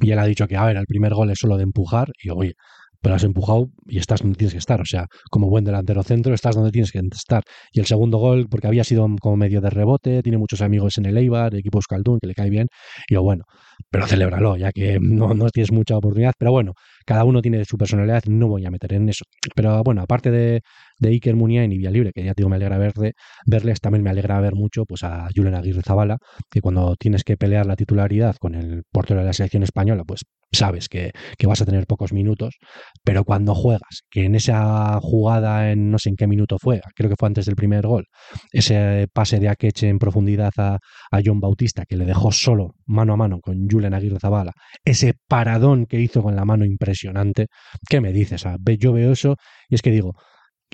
[0.00, 2.08] Y él ha dicho que, a ver, el primer gol es solo de empujar.
[2.22, 2.54] Y oye,
[3.02, 4.80] pero has empujado y estás donde tienes que estar.
[4.80, 7.42] O sea, como buen delantero centro, estás donde tienes que estar.
[7.72, 11.06] Y el segundo gol, porque había sido como medio de rebote, tiene muchos amigos en
[11.06, 12.68] el Eibar, equipo Euskaldun, que le cae bien.
[13.08, 13.44] Y yo, bueno,
[13.90, 16.32] pero celébralo, ya que no, no tienes mucha oportunidad.
[16.38, 16.72] Pero bueno,
[17.04, 19.24] cada uno tiene su personalidad, no voy a meter en eso.
[19.54, 20.60] Pero bueno, aparte de,
[20.98, 23.12] de Iker Muniain y Libre, que ya digo, me alegra verle,
[23.46, 26.18] verles, también me alegra ver mucho pues a Julen Aguirre Zabala,
[26.50, 30.22] que cuando tienes que pelear la titularidad con el portero de la selección española, pues
[30.52, 31.12] sabes que,
[31.46, 32.56] vas a tener pocos minutos,
[33.04, 37.10] pero cuando juegas, que en esa jugada, en no sé en qué minuto fue, creo
[37.10, 38.06] que fue antes del primer gol,
[38.52, 40.78] ese pase de Akeche en profundidad a,
[41.10, 44.52] a John Bautista, que le dejó solo mano a mano con Julen Aguirre Zabala,
[44.84, 47.46] ese paradón que hizo con la mano impresionante,
[47.88, 48.44] ¿qué me dices?
[48.78, 49.36] Yo veo eso
[49.68, 50.14] y es que digo,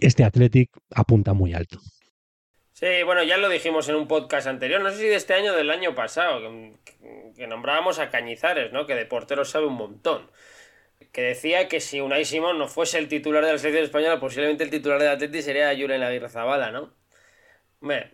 [0.01, 1.79] este Athletic apunta muy alto.
[2.79, 5.53] Sí, bueno, ya lo dijimos en un podcast anterior, no sé si de este año
[5.53, 6.41] o del año pasado,
[6.85, 8.87] que, nombrábamos a Cañizares, ¿no?
[8.87, 10.31] Que de portero sabe un montón.
[11.11, 14.63] Que decía que si Unai Simón no fuese el titular de la selección española, posiblemente
[14.63, 16.95] el titular del Athletic sería Julen Aguirre Zabala, ¿no?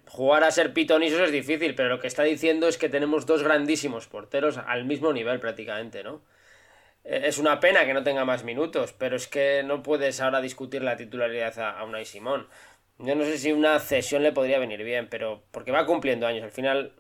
[0.06, 3.42] jugar a ser pitonisos es difícil, pero lo que está diciendo es que tenemos dos
[3.42, 6.22] grandísimos porteros al mismo nivel prácticamente, ¿no?
[7.04, 10.40] Eh, es una pena que no tenga más minutos, pero es que no puedes ahora
[10.40, 12.48] discutir la titularidad a Unai Simón.
[12.98, 16.44] Yo no sé si una cesión le podría venir bien, pero porque va cumpliendo años.
[16.44, 16.92] Al final,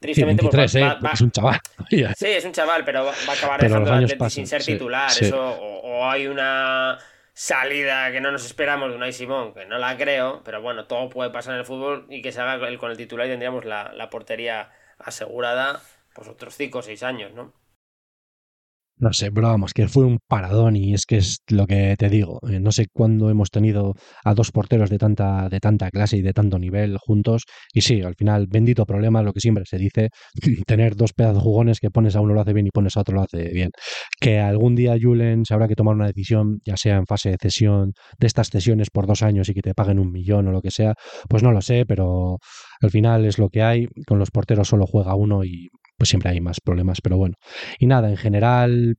[0.00, 1.60] tristemente, pues eh, es un chaval.
[1.90, 5.10] sí, es un chaval, pero va, a acabar dejando sin ser titular.
[5.10, 6.98] Eso, o, hay una
[7.32, 11.08] salida que no nos esperamos de Unai Simón, que no la creo, pero bueno, todo
[11.08, 13.92] puede pasar en el fútbol y que se haga con el titular y tendríamos la,
[13.94, 15.80] la portería asegurada
[16.14, 17.52] pues otros 5 o 6 años, ¿no?
[19.02, 22.08] No sé, pero vamos, que fue un paradón y es que es lo que te
[22.08, 22.38] digo.
[22.48, 26.22] Eh, no sé cuándo hemos tenido a dos porteros de tanta, de tanta clase y
[26.22, 27.42] de tanto nivel juntos.
[27.74, 30.10] Y sí, al final, bendito problema, lo que siempre se dice,
[30.68, 33.16] tener dos pedazos jugones que pones a uno lo hace bien y pones a otro
[33.16, 33.70] lo hace bien.
[34.20, 37.38] Que algún día Julen se habrá que tomar una decisión, ya sea en fase de
[37.42, 40.62] cesión, de estas cesiones por dos años y que te paguen un millón o lo
[40.62, 40.94] que sea,
[41.28, 42.38] pues no lo sé, pero
[42.80, 43.88] al final es lo que hay.
[44.06, 47.34] Con los porteros solo juega uno y pues siempre hay más problemas, pero bueno.
[47.78, 48.96] Y nada, en general,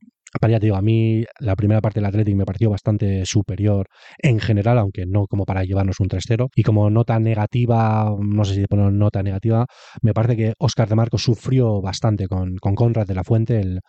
[0.48, 3.86] ya te digo, a mí la primera parte del Athletic me pareció bastante superior
[4.18, 6.48] en general, aunque no como para llevarnos un 3-0.
[6.54, 9.66] Y como nota negativa, no sé si poner nota negativa,
[10.02, 13.80] me parece que Oscar de Marcos sufrió bastante con, con Conrad de la Fuente, el,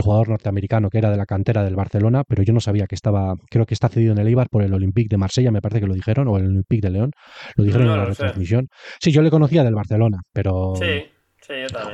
[0.00, 3.34] jugador norteamericano que era de la cantera del Barcelona, pero yo no sabía que estaba,
[3.48, 5.86] creo que está cedido en el Eibar por el Olympique de Marsella, me parece que
[5.86, 7.10] lo dijeron, o el Olympique de León,
[7.56, 8.68] lo dijeron en la retransmisión.
[9.00, 10.74] Sí, yo le conocía del Barcelona, pero...
[10.76, 11.13] Sí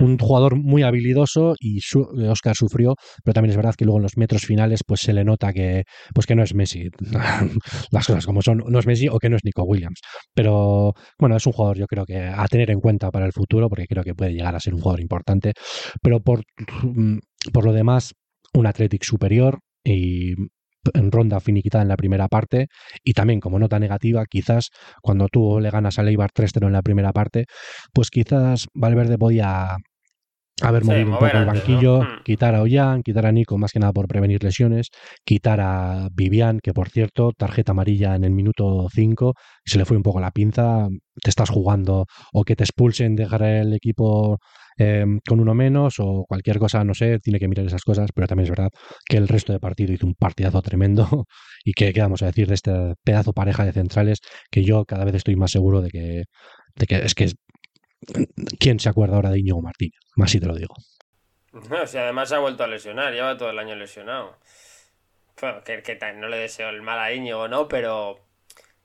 [0.01, 1.81] un jugador muy habilidoso y
[2.29, 5.25] Oscar sufrió, pero también es verdad que luego en los metros finales pues se le
[5.25, 5.85] nota que
[6.15, 6.89] pues que no es Messi,
[7.91, 10.01] las cosas como son, no es Messi o que no es Nico Williams.
[10.35, 13.69] Pero bueno, es un jugador yo creo que a tener en cuenta para el futuro
[13.69, 15.53] porque creo que puede llegar a ser un jugador importante,
[16.03, 16.43] pero por,
[16.83, 17.19] mm,
[17.53, 18.15] por lo demás
[18.55, 20.35] un Athletic superior y
[20.95, 22.69] ronda finiquitada en la primera parte
[23.05, 24.71] y también como nota negativa quizás
[25.03, 27.47] cuando tú le ganas a Leibar 3-0 en la primera parte
[27.93, 29.77] pues quizás Valverde podía
[30.63, 32.23] haber movido un poco el banquillo, hmm.
[32.25, 34.89] quitar a Ollán, quitar a Nico más que nada por prevenir lesiones,
[35.25, 39.97] quitar a Vivian, que por cierto, tarjeta amarilla en el minuto 5, se le fue
[39.97, 40.89] un poco la pinza,
[41.23, 44.39] te estás jugando o que te expulsen, dejar el equipo
[44.83, 48.27] Em, con uno menos o cualquier cosa, no sé, tiene que mirar esas cosas, pero
[48.27, 48.71] también es verdad
[49.07, 51.05] que el resto de partido hizo un partidazo tremendo
[51.65, 52.73] y que, ¿qué vamos a decir de este
[53.05, 54.21] pedazo pareja de centrales
[54.51, 56.25] que yo cada vez estoy más seguro de que,
[56.77, 57.31] de que es que
[58.59, 60.01] ¿quién se acuerda ahora de Íñigo Martínez?
[60.17, 60.75] Más si te lo digo.
[61.53, 64.39] No, si además ha vuelto a lesionar, lleva todo el año lesionado.
[65.41, 67.67] Bueno, que, no le deseo el mal a Íñigo, ¿no?
[67.67, 68.21] Pero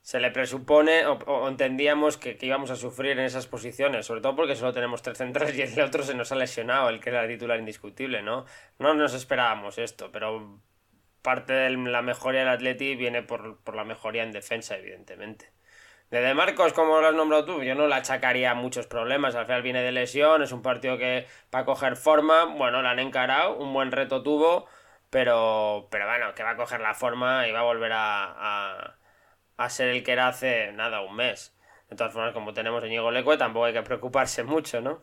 [0.06, 4.56] se le presupone o, entendíamos que, íbamos a sufrir en esas posiciones, sobre todo porque
[4.56, 7.28] solo tenemos tres centrales y el otro se nos ha lesionado, el que era el
[7.28, 8.46] titular indiscutible, ¿no?
[8.78, 10.60] No nos esperábamos esto, pero
[11.22, 15.50] parte de la mejoría del Atleti viene por, la mejoría en defensa, evidentemente.
[16.10, 19.34] De, de Marcos, como lo has nombrado tú, yo no le achacaría muchos problemas.
[19.34, 22.44] Al final viene de lesión, es un partido que va a coger forma.
[22.44, 24.66] Bueno, la han encarado, un buen reto tuvo,
[25.10, 28.96] pero, pero bueno, que va a coger la forma y va a volver a
[29.56, 31.54] a ser el que era hace nada, un mes.
[31.88, 35.02] De todas formas, como tenemos a Ñigo Leque, tampoco hay que preocuparse mucho, ¿no?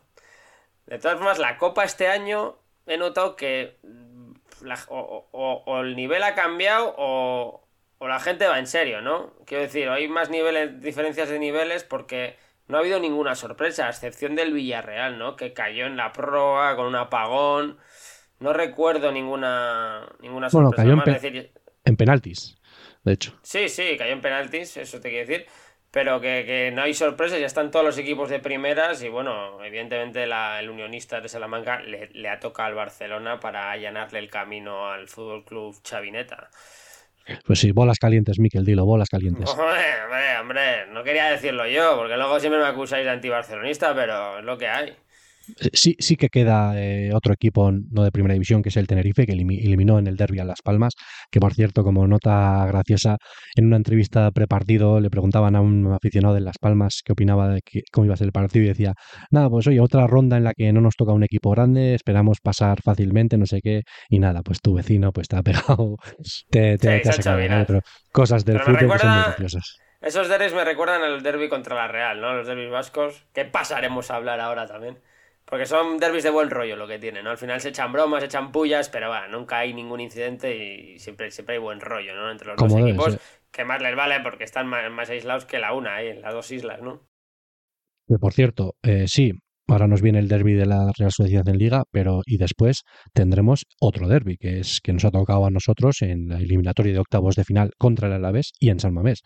[0.86, 4.34] De todas formas, la Copa este año he notado que mm,
[4.90, 7.63] o, el nivel ha cambiado o,
[8.08, 9.34] la gente va en serio, ¿no?
[9.46, 12.38] Quiero decir, hay más niveles, diferencias de niveles porque
[12.68, 15.36] no ha habido ninguna sorpresa, a excepción del Villarreal, ¿no?
[15.36, 17.78] Que cayó en la prórroga con un apagón.
[18.40, 20.84] No recuerdo ninguna, ninguna sorpresa.
[20.84, 21.44] Bueno, cayó
[21.86, 22.58] en penaltis
[23.04, 23.34] de hecho.
[23.42, 25.46] Sí, sí, cayó en penaltis, eso te quiero decir.
[25.92, 30.24] Pero que, no hay sorpresas, ya están todos los equipos de primeras y bueno, evidentemente
[30.24, 35.46] el unionista de Salamanca le, ha tocado al Barcelona para allanarle el camino al Fútbol
[35.46, 36.50] Club Chavineta.
[37.46, 39.50] Pues sí, bolas calientes, Miquel, dilo, bolas calientes.
[39.58, 44.46] Hombre, hombre, no quería decirlo yo, porque luego siempre me acusáis de antibarcelonista, pero es
[44.46, 44.96] lo que hay.
[45.74, 49.26] Sí, sí que queda eh, otro equipo no de primera división, que es el Tenerife,
[49.26, 50.94] que eliminó en el derby a Las Palmas,
[51.30, 53.18] que por cierto, como nota graciosa,
[53.56, 57.62] en una entrevista prepartido le preguntaban a un aficionado de Las Palmas qué opinaba de
[57.92, 58.94] cómo iba a ser el partido y decía,
[59.32, 62.38] nada, pues oye, otra ronda en la que no nos toca un equipo grande, esperamos
[62.42, 65.98] pasar fácilmente, no sé qué, y nada, pues tu vecino pues te ha pegado,
[66.50, 67.66] te, te, ha sacado,
[68.12, 69.78] cosas del fútbol que son muy graciosas.
[70.02, 72.34] Esos derbis me recuerdan al derby contra la Real, ¿no?
[72.34, 75.00] Los derbis vascos, que pasaremos a hablar ahora también.
[75.46, 77.32] Porque son derbis de buen rollo lo que tienen, ¿no?
[77.32, 81.00] Al final se echan bromas, se echan pullas, pero bueno, nunca hay ningún incidente y
[81.00, 82.32] siempre, siempre hay buen rollo, ¿no?
[82.32, 83.20] Entre los dos equipos,
[83.52, 86.52] que más les vale porque están más, aislados que la una, ahí, en las dos
[86.52, 87.02] islas, ¿no?
[88.20, 89.32] por cierto, eh, sí,
[89.68, 93.66] Ahora nos viene el derby de la Real Sociedad en Liga, pero y después tendremos
[93.80, 97.36] otro derby que es que nos ha tocado a nosotros en la eliminatoria de octavos
[97.36, 99.22] de final contra el Alavés y en San Mamés.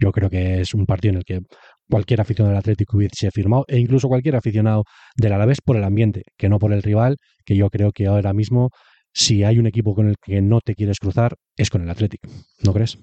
[0.00, 1.40] Yo creo que es un partido en el que
[1.88, 4.82] cualquier aficionado del Atlético hubiese firmado e incluso cualquier aficionado
[5.16, 8.32] del Alavés por el ambiente, que no por el rival, que yo creo que ahora
[8.32, 8.70] mismo
[9.12, 12.28] si hay un equipo con el que no te quieres cruzar es con el Atlético,
[12.64, 12.98] ¿no crees?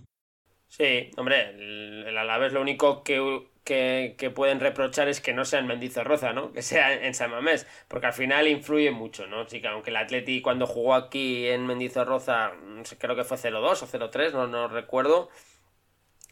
[0.67, 3.19] Sí, hombre, el, el Alavés lo único que
[3.63, 6.51] que, pueden reprochar es que no sea en Mendizorroza, ¿no?
[6.51, 9.47] Que sea en San Mamés, porque al final influye mucho, ¿no?
[9.47, 12.51] Sí, que aunque el Atleti cuando jugó aquí en Mendizorroza,
[12.99, 15.29] creo que fue 0-2 o 0-3, no, no recuerdo,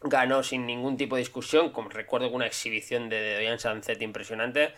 [0.02, 4.74] ganó sin ningún tipo de discusión, como recuerdo una exhibición de, de Doyan Sancet impresionante,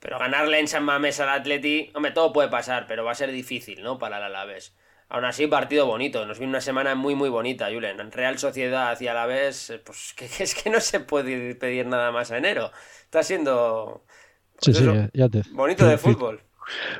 [0.00, 3.32] pero ganarle en San Mamés al Atleti, hombre, todo puede pasar, pero va a ser
[3.32, 3.98] difícil, ¿no?
[3.98, 4.74] Para el Alavés.
[5.08, 6.26] Aún así, partido bonito.
[6.26, 8.10] Nos viene una semana muy, muy bonita, Julen.
[8.10, 12.10] Real Sociedad hacia la vez, eh, pues que, es que no se puede pedir nada
[12.12, 12.70] más a enero.
[13.04, 14.04] Está siendo
[14.60, 15.42] pues ya te...
[15.52, 16.40] bonito de fútbol.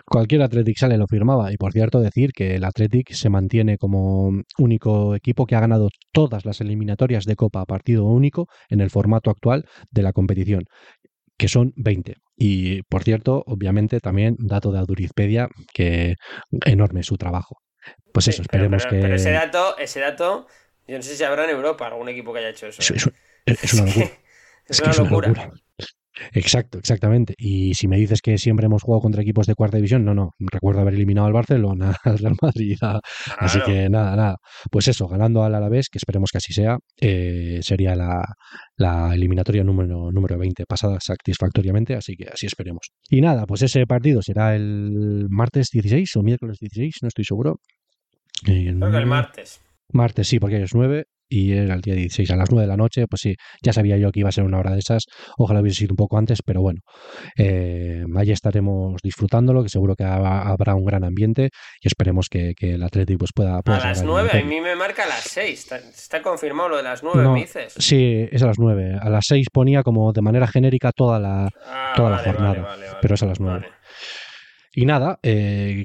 [0.04, 1.52] Cualquier Athletic sale lo firmaba.
[1.52, 5.88] Y por cierto, decir que el Athletic se mantiene como único equipo que ha ganado
[6.12, 10.64] todas las eliminatorias de Copa a partido único en el formato actual de la competición,
[11.36, 12.14] que son 20.
[12.36, 16.14] Y por cierto, obviamente también dato de Adurizpedia, que
[16.64, 17.56] enorme su trabajo.
[18.12, 18.96] Pues eso, esperemos que.
[18.96, 20.46] Pero ese dato, ese dato,
[20.86, 22.82] yo no sé si habrá en Europa algún equipo que haya hecho eso.
[22.82, 23.06] Es,
[23.62, 24.10] es, una locura.
[24.66, 25.52] es, una locura.
[26.32, 27.34] Exacto, exactamente.
[27.36, 30.30] Y si me dices que siempre hemos jugado contra equipos de cuarta división, no, no.
[30.38, 32.76] Recuerdo haber eliminado al Barcelona, al Real Madrid.
[33.38, 34.36] Así que nada, nada.
[34.70, 38.24] Pues eso, ganando al Alavés, que esperemos que así sea, eh, sería la,
[38.76, 42.90] la, eliminatoria número, número 20 pasada satisfactoriamente, así que así esperemos.
[43.08, 47.60] Y nada, pues ese partido será el martes 16 o miércoles 16, no estoy seguro.
[48.42, 49.60] Creo que el martes.
[49.92, 52.76] Martes, sí, porque es 9 y era el día 16 a las 9 de la
[52.76, 55.04] noche, pues sí, ya sabía yo que iba a ser una hora de esas,
[55.38, 56.80] ojalá hubiese sido un poco antes, pero bueno,
[57.36, 62.82] eh, allí estaremos disfrutándolo, que seguro que habrá un gran ambiente y esperemos que, el
[62.82, 63.60] Atlético pues pueda...
[63.64, 67.02] a las 9, a mí me marca a las 6, está, confirmado lo de las
[67.02, 67.74] 9, me dices.
[67.78, 71.48] Sí, es a las 9, a las 6 ponía como de manera genérica toda la,
[71.64, 73.68] ah, toda la jornada, pero es a las 9.
[74.72, 75.84] Y nada, eh,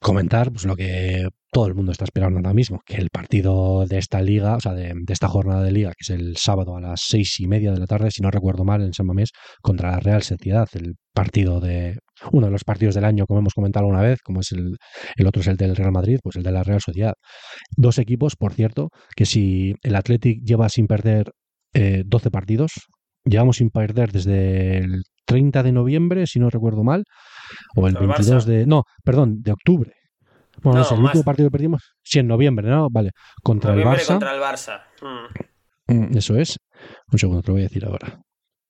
[0.00, 3.98] comentar pues, lo que todo el mundo está esperando ahora mismo, que el partido de
[3.98, 7.02] esta liga, o sea, de, esta jornada de liga, que es el sábado a las
[7.02, 9.30] seis y media de la tarde, si no recuerdo mal, en San Mamés,
[9.60, 11.98] contra la Real Sociedad, el partido de
[12.32, 14.76] uno de los partidos del año, como hemos comentado alguna vez, como es el,
[15.16, 17.14] el otro es el del Real Madrid, pues el de la Real Sociedad.
[17.76, 21.32] Dos equipos, por cierto, que si el Athletic lleva sin perder
[21.74, 22.72] eh, 12 partidos,
[23.24, 27.04] llevamos sin perder desde el 30 de noviembre, si no recuerdo mal,
[27.76, 28.66] o el 22 de...
[28.66, 29.92] No, perdón, de octubre.
[30.62, 32.88] Bueno, no, el último partido que perdimos, sí, en noviembre, ¿no?
[32.90, 34.06] Vale, contra el Barça.
[34.08, 34.82] contra el Barça.
[35.00, 35.94] Mm.
[35.94, 36.58] Mm, eso es.
[37.10, 38.20] Un segundo, te lo voy a decir ahora.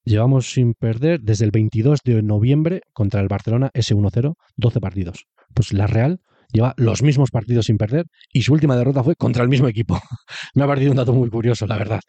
[0.05, 5.27] Llevamos sin perder desde el 22 de noviembre contra el Barcelona S1-0, 12 partidos.
[5.55, 6.21] Pues la Real
[6.53, 10.01] lleva los mismos partidos sin perder y su última derrota fue contra el mismo equipo.
[10.55, 12.01] Me ha parecido un dato muy curioso, la verdad.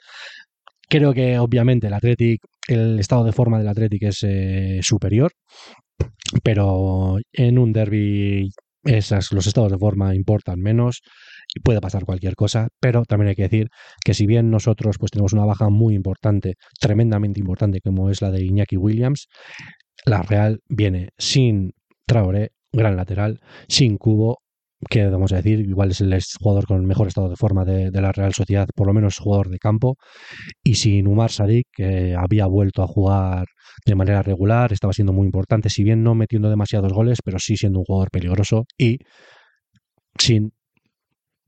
[0.88, 5.32] Creo que obviamente el Athletic, el estado de forma del Athletic es eh, superior,
[6.43, 8.49] pero en un derby
[8.84, 11.02] esas, los estados de forma importan menos
[11.54, 13.68] y puede pasar cualquier cosa, pero también hay que decir
[14.04, 18.32] que si bien nosotros pues tenemos una baja muy importante, tremendamente importante como es la
[18.32, 19.28] de Iñaki Williams,
[20.06, 21.74] la Real viene sin
[22.06, 24.39] Traoré, gran lateral, sin Cubo,
[24.89, 27.91] que vamos a decir, igual es el jugador con el mejor estado de forma de,
[27.91, 29.97] la Real Sociedad, por lo menos jugador de campo,
[30.63, 33.45] y sin Umar Sadik, que había vuelto a jugar
[33.86, 37.57] de manera regular, estaba siendo muy importante, si bien no metiendo demasiados goles, pero sí
[37.57, 38.99] siendo un jugador peligroso, y
[40.17, 40.53] sin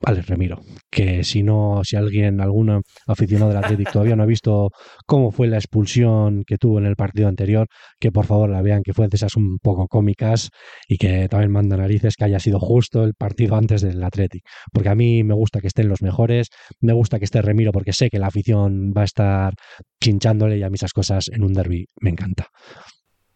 [0.05, 4.69] Alex Remiro, que si no, si alguien, algún aficionado del Atlético todavía no ha visto
[5.05, 7.67] cómo fue la expulsión que tuvo en el partido anterior,
[7.99, 10.49] que por favor la vean, que fue de esas un poco cómicas
[10.87, 14.89] y que también manda narices que haya sido justo el partido antes del Atlético, porque
[14.89, 16.49] a mí me gusta que estén los mejores,
[16.81, 19.53] me gusta que esté Remiro porque sé que la afición va a estar
[20.01, 22.47] chinchándole y a mí esas cosas en un derby me encanta.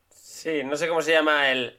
[0.10, 1.74] Sí, no sé cómo se llama el,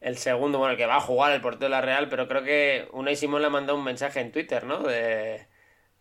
[0.00, 2.42] el segundo, bueno, el que va a jugar el portero de la Real, pero creo
[2.42, 4.82] que Unai Simón le ha mandado un mensaje en Twitter, ¿no?
[4.82, 5.46] De...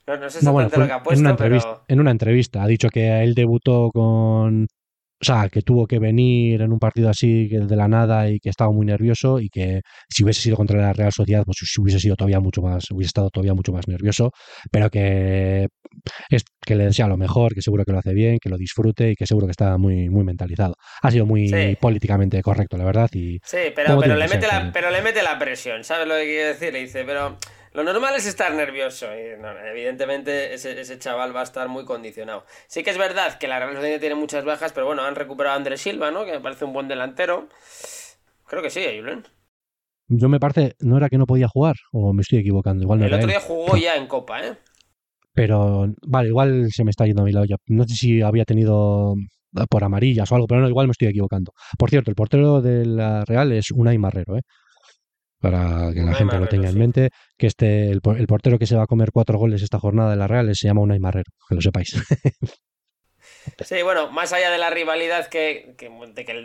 [0.05, 1.83] No, sé exactamente lo que ha puesto, en una, pero...
[1.87, 4.67] en una entrevista ha dicho que él debutó con
[5.19, 8.49] o sea, que tuvo que venir en un partido así de la nada y que
[8.49, 12.15] estaba muy nervioso y que si hubiese sido contra la Real Sociedad, pues hubiese sido
[12.15, 14.31] todavía mucho más, hubiese estado todavía mucho más nervioso,
[14.71, 15.67] pero que
[16.29, 19.11] es que le desea lo mejor, que seguro que lo hace bien, que lo disfrute
[19.11, 20.75] y que seguro que está muy, muy mentalizado.
[21.01, 23.09] Ha sido muy políticamente correcto, la verdad.
[23.13, 26.25] Y sí, pero, pero le, mete la, pero le mete la presión, ¿sabes lo que
[26.25, 26.73] quiere decir?
[26.73, 27.37] Le dice, pero
[27.73, 29.07] lo normal es estar nervioso.
[29.15, 29.35] Y
[29.69, 32.45] evidentemente ese, chaval va a estar muy condicionado.
[32.67, 35.55] Sí que es verdad que la Real Sociedad tiene muchas bajas, pero bueno, han recuperado
[35.55, 36.25] a Andrés Silva, ¿no?
[36.25, 37.49] Que me parece un buen delantero.
[38.45, 39.25] Creo que sí, Julen.
[40.09, 41.75] Yo me parece, ¿no era que no podía jugar?
[41.91, 42.83] ¿O me estoy equivocando?
[42.83, 44.57] Igual El otro día jugó ya en Copa, ¿eh?
[45.33, 47.57] Pero, vale, igual se me está yendo a mi lado ya.
[47.67, 49.15] No sé si había tenido
[49.69, 51.51] por amarillas o algo, pero no, igual me estoy equivocando.
[51.77, 54.41] Por cierto, el portero de la Real es Unai Marrero, ¿eh?
[55.39, 58.83] Para que la gente lo tenga en mente, que este el, portero que se va
[58.83, 61.61] a comer cuatro goles esta jornada de la Real se llama Unai Marrero, que lo
[61.61, 61.95] sepáis.
[63.59, 65.75] sí, bueno, más allá de la rivalidad que,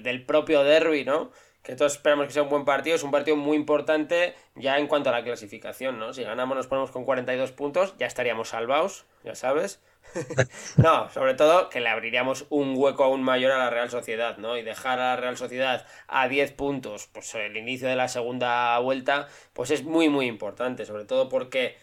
[0.02, 1.30] del propio derby, ¿no?
[1.62, 4.88] Que todos esperamos que sea un buen partido, es un partido muy importante ya en
[4.88, 6.12] cuanto a la clasificación, ¿no?
[6.12, 9.80] Si ganamos nos ponemos con 42 puntos, ya estaríamos salvados, ya sabes.
[10.76, 14.56] no, sobre todo que le abriríamos un hueco aún mayor a la Real Sociedad, ¿no?
[14.56, 18.78] Y dejar a la Real Sociedad a 10 puntos, pues el inicio de la segunda
[18.80, 21.76] vuelta, pues es muy, muy importante, sobre todo porque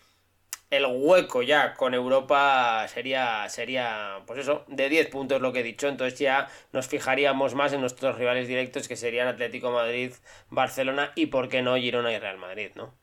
[0.69, 5.63] el hueco ya con Europa sería, sería, pues eso, de 10 puntos lo que he
[5.63, 10.11] dicho, entonces ya nos fijaríamos más en nuestros rivales directos que serían Atlético Madrid,
[10.49, 12.93] Barcelona y, por qué no, Girona y Real Madrid, ¿no?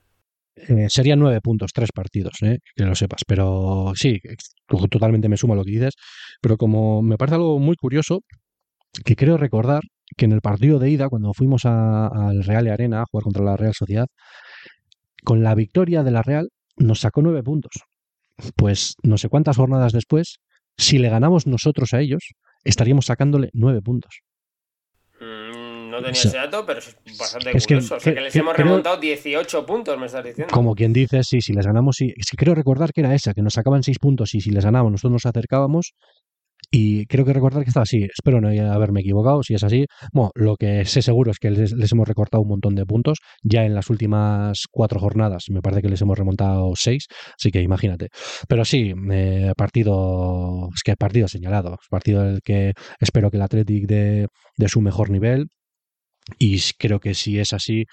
[0.56, 2.58] Eh, serían nueve puntos, tres partidos, ¿eh?
[2.74, 3.22] que lo sepas.
[3.26, 4.18] Pero sí,
[4.90, 5.94] totalmente me sumo a lo que dices.
[6.40, 8.20] Pero como me parece algo muy curioso,
[9.04, 9.82] que creo recordar
[10.16, 13.56] que en el partido de ida, cuando fuimos al Real Arena a jugar contra la
[13.56, 14.06] Real Sociedad,
[15.24, 17.82] con la victoria de la Real nos sacó nueve puntos.
[18.54, 20.38] Pues no sé cuántas jornadas después,
[20.76, 24.20] si le ganamos nosotros a ellos, estaríamos sacándole nueve puntos.
[25.20, 27.96] No tenía ese dato, pero es bastante curioso.
[27.96, 30.52] o sea, que les hemos remontado 18 puntos, me estás diciendo.
[30.52, 32.12] Como quien dice, sí, si les ganamos, sí.
[32.16, 34.64] Es que creo recordar que era esa, que nos sacaban 6 puntos y si les
[34.64, 35.94] ganábamos nosotros nos acercábamos.
[36.78, 38.02] Y creo que recordar que estaba así.
[38.02, 39.42] Espero no haberme equivocado.
[39.42, 42.74] Si es así, bueno, lo que sé seguro es que les, hemos recortado un montón
[42.74, 43.16] de puntos.
[43.42, 47.06] Ya en las últimas cuatro jornadas, me parece que les hemos remontado seis.
[47.34, 48.10] Así que imagínate.
[48.46, 50.68] Pero sí, eh, partido.
[50.74, 51.78] Es que partido señalado.
[51.88, 54.26] Partido el que espero que el Athletic de,
[54.58, 55.46] de su mejor nivel.
[56.38, 57.84] Y creo que si es así,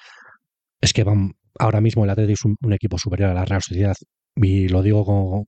[0.81, 3.95] es que van, ahora mismo el Atlético es un, equipo superior a la Real Sociedad.
[4.35, 5.45] Y lo digo con,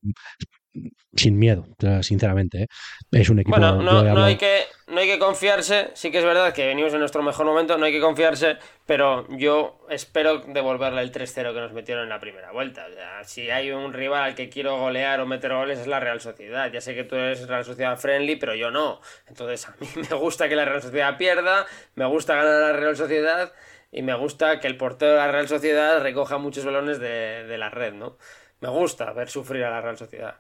[1.16, 1.66] sin miedo,
[2.02, 2.64] sinceramente.
[2.64, 2.68] ¿eh?
[3.12, 3.58] Es un equipo.
[3.58, 5.92] Bueno, no, hay que, no hay que confiarse.
[5.94, 8.58] Sí que es verdad que venimos en nuestro mejor momento, no hay que confiarse.
[8.86, 12.86] Pero yo espero devolverle el 3-0 que nos metieron en la primera vuelta.
[13.24, 16.72] si hay un rival al que quiero golear o meter goles es la Real Sociedad.
[16.72, 19.02] Ya sé que tú eres Real Sociedad friendly, pero yo no.
[19.28, 21.66] Entonces a mí me gusta que la Real Sociedad pierda,
[21.96, 23.54] me gusta ganar a la Real Sociedad
[23.92, 27.58] y me gusta que el portero de la Real Sociedad recoja muchos balones de, de
[27.58, 28.18] la red, ¿no?
[28.60, 30.40] Me gusta ver sufrir a la Real Sociedad.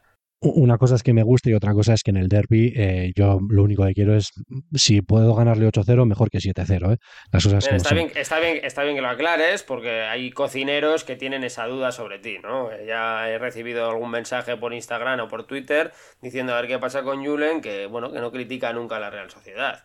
[0.53, 3.11] Una cosa es que me guste y otra cosa es que en el derby eh,
[3.15, 4.31] yo lo único que quiero es,
[4.73, 6.93] si puedo ganarle 8-0, mejor que 7-0.
[6.93, 6.97] ¿eh?
[7.31, 11.15] Las cosas está, bien, está, bien, está bien que lo aclares porque hay cocineros que
[11.15, 12.37] tienen esa duda sobre ti.
[12.41, 12.69] ¿no?
[12.85, 15.91] Ya he recibido algún mensaje por Instagram o por Twitter
[16.21, 19.09] diciendo a ver qué pasa con Julen, que, bueno, que no critica nunca a la
[19.09, 19.83] Real Sociedad.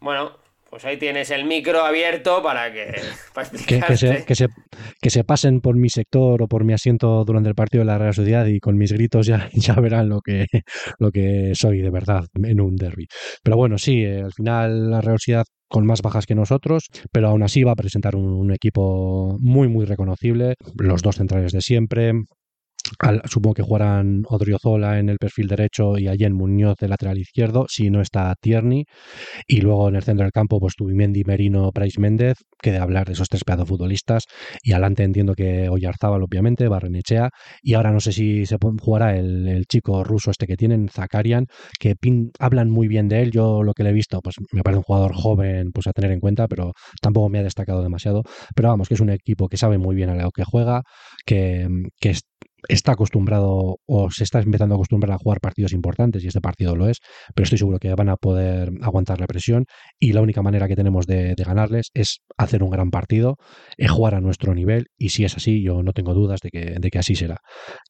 [0.00, 0.38] Bueno,
[0.76, 2.92] pues ahí tienes el micro abierto para que,
[3.66, 4.50] que, se,
[5.00, 7.96] que, se, pasen por mi sector o por mi asiento durante el partido de la
[7.96, 10.44] Real Sociedad y con mis gritos ya, ya verán lo que,
[10.98, 13.06] lo que soy de verdad en un derby.
[13.42, 17.28] Pero bueno, sí, eh, al final la Real Sociedad con más bajas que nosotros, pero
[17.28, 20.56] aún así va a presentar un equipo muy, muy reconocible.
[20.76, 22.12] Los dos centrales de siempre,
[23.24, 27.66] supongo que jugarán Odriozola en el perfil derecho y allí en Muñoz de lateral izquierdo,
[27.68, 28.84] si no está Tierney.
[29.46, 33.06] Y luego en el centro del campo, pues Tubimendi, Merino, Price Méndez, que de hablar
[33.06, 34.24] de esos tres pedazos futbolistas.
[34.62, 37.30] Y adelante entiendo que Oyarzábal, obviamente, Barrenechea.
[37.62, 41.46] Y ahora no sé si se jugará el, chico ruso este que tienen, Zakarian,
[41.78, 41.94] que
[42.38, 43.30] hablan muy bien de él.
[43.30, 46.12] Yo lo que le he visto, pues me parece un jugador joven, pues a tener
[46.12, 48.22] en cuenta, pero tampoco me ha destacado demasiado.
[48.54, 50.82] Pero vamos, que es un equipo que sabe muy bien a lo que juega,
[51.24, 51.68] que,
[52.00, 52.14] que
[52.68, 56.76] está acostumbrado o se está empezando a acostumbrar a jugar partidos importantes y este partido
[56.76, 56.98] lo es,
[57.34, 59.64] pero estoy seguro que van a poder aguantar la presión
[59.98, 63.36] y la única manera que tenemos de, ganarles es hacer un gran partido,
[63.76, 66.76] eh, jugar a nuestro nivel y si es así yo no tengo dudas de que,
[66.80, 67.38] de que así será.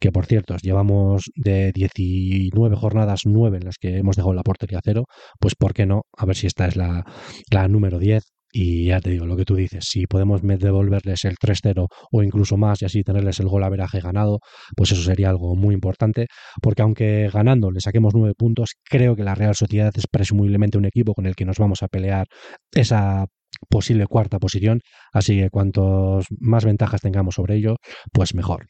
[0.00, 4.80] Que por cierto, llevamos de 19 jornadas 9 en las que hemos dejado la portería
[4.84, 5.04] cero,
[5.40, 6.02] pues ¿por qué no?
[6.16, 7.04] A ver si esta es la,
[7.50, 11.36] la número 10 y ya te digo, lo que tú dices, si podemos devolverles el
[11.36, 14.38] 3-0 o incluso más y así tenerles el gol a veraje ganado,
[14.74, 16.28] pues eso sería algo muy importante,
[16.62, 20.86] porque aunque ganando le saquemos nueve puntos, creo que la Real Sociedad es presumiblemente un
[20.86, 22.28] equipo con el que nos vamos a pelear
[22.72, 23.26] esa
[23.68, 24.80] posible cuarta posición,
[25.12, 27.76] así que cuantos más ventajas tengamos sobre ello,
[28.10, 28.68] pues mejor.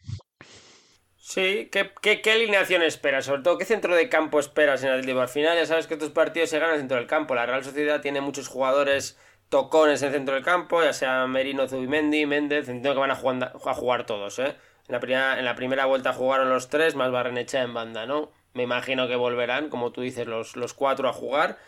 [1.16, 3.26] Sí, ¿qué, qué, alineación esperas?
[3.26, 6.10] Sobre todo, ¿qué centro de campo esperas en el Al final ya sabes que estos
[6.10, 7.36] partidos se ganan dentro del campo.
[7.36, 9.16] La Real Sociedad tiene muchos jugadores
[9.48, 13.16] tocones en el centro del campo, ya sea Merino, Zubimendi, Méndez, entiendo que van a
[13.16, 14.56] jugar, a jugar todos, ¿eh?
[14.88, 18.30] En la, primera, en la primera vuelta jugaron los tres, más Barrenecha en banda, ¿no?
[18.54, 21.58] Me imagino que volverán, como tú dices, los, los cuatro a jugar.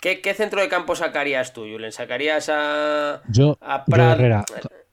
[0.00, 1.92] ¿Qué, centro de campo sacarías tú, Julen?
[1.92, 4.44] ¿Sacarías a, yo, a Yo Herrera,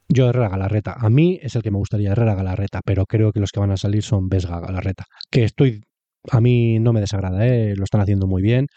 [0.08, 0.96] yo Herrera Galarreta.
[0.98, 3.72] A mí es el que me gustaría Herrera Galarreta, pero creo que los que van
[3.72, 5.06] a salir son Vesga Galarreta.
[5.30, 5.82] Que estoy.
[6.30, 7.74] A mí no me desagrada, ¿eh?
[7.76, 8.68] lo están haciendo muy bien.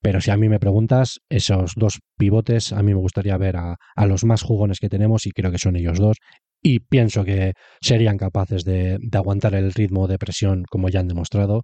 [0.00, 3.76] Pero si a mí me preguntas, esos dos pivotes, a mí me gustaría ver a,
[4.06, 6.16] los más jugones que tenemos y creo que son ellos dos.
[6.60, 11.62] Y pienso que serían capaces de, aguantar el ritmo de presión como ya han demostrado.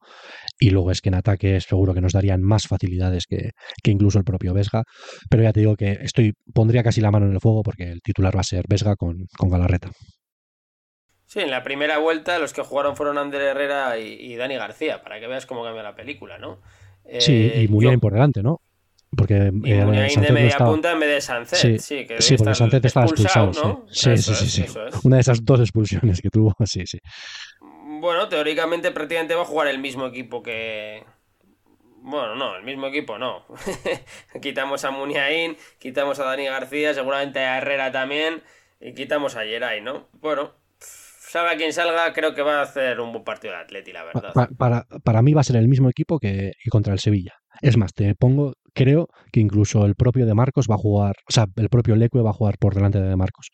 [0.59, 3.51] Y luego es que en ataque seguro que nos darían más facilidades que,
[3.85, 4.83] incluso el propio Vesga.
[5.31, 8.01] Pero ya te digo que estoy pondría casi la mano en el fuego porque el
[8.03, 9.91] titular va a ser Vesga con, con Galarreta.
[11.27, 15.03] Sí, en la primera vuelta los que jugaron fueron Ander Herrera y, y Dani García,
[15.03, 16.61] para que veas cómo cambia la película, ¿no?
[17.19, 18.61] Sí, y eh, Muniain por delante, ¿no?
[19.17, 21.59] Porque y eh, de media punta en vez de Sancet.
[21.59, 23.53] Sí, sí, que sí porque Sancet estaba expulsado.
[23.53, 23.87] ¿no?
[23.89, 24.49] Sí, sí, sí.
[24.49, 26.99] sí, Una de esas dos expulsiones que tuvo, sí, sí.
[28.01, 31.05] Bueno, teóricamente prácticamente va a jugar el mismo equipo que.
[32.03, 33.45] Bueno, no, el mismo equipo no.
[34.43, 38.43] quitamos a Muniain, quitamos a Dani García, seguramente a Herrera también,
[38.81, 40.09] y quitamos a Geray, ¿no?
[40.21, 40.53] Bueno,
[41.35, 44.33] salga quien salga, creo que va a hacer un buen partido de Atleti, la verdad.
[44.57, 47.33] Para, para, mí va a ser el mismo equipo que, contra el Sevilla.
[47.61, 51.33] Es más, te pongo, creo que incluso el propio de Marcos va a jugar, o
[51.33, 53.49] sea, el propio Leque va a jugar por delante de, de Marcos.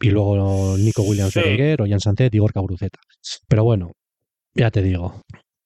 [0.00, 1.40] Y luego Nico Williams sí.
[1.40, 2.98] o Ollán Santet y Gorka Bruceta.
[3.48, 3.92] Pero bueno,
[4.54, 5.22] ya te digo,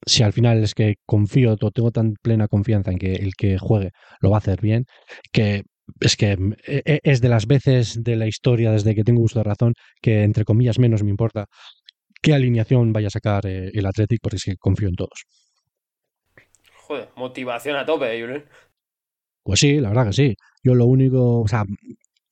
[0.07, 3.91] si al final es que confío, tengo tan plena confianza en que el que juegue
[4.21, 4.85] lo va a hacer bien,
[5.33, 5.65] que
[6.01, 6.33] es que
[6.67, 9.75] e, e, es de las veces de la historia desde que tengo uso de razón
[10.01, 11.47] que, entre comillas, menos me importa
[12.23, 15.25] qué alineación vaya a sacar eh, el Athletic porque es que confío en todos.
[16.75, 18.45] Joder, motivación a tope, ¿eh, Julen.
[19.43, 20.35] Pues sí, la verdad que sí.
[20.63, 21.65] Yo lo único, o sea,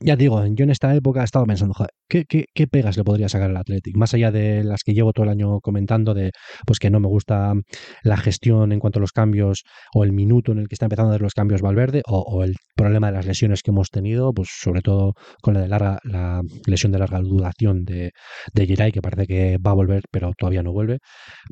[0.01, 3.51] ya digo, yo en esta época estaba pensando, joder, ¿qué, qué, pegas le podría sacar
[3.51, 3.97] al Athletic?
[3.97, 6.31] Más allá de las que llevo todo el año comentando, de
[6.67, 7.55] pues que no me gusta
[8.03, 11.11] la gestión en cuanto a los cambios, o el minuto en el que está empezando
[11.11, 14.49] a dar los cambios Valverde, o, el problema de las lesiones que hemos tenido, pues
[14.53, 18.13] sobre todo con la de larga, la lesión de larga duración de,
[18.55, 20.99] de que parece que va a volver, pero todavía no vuelve.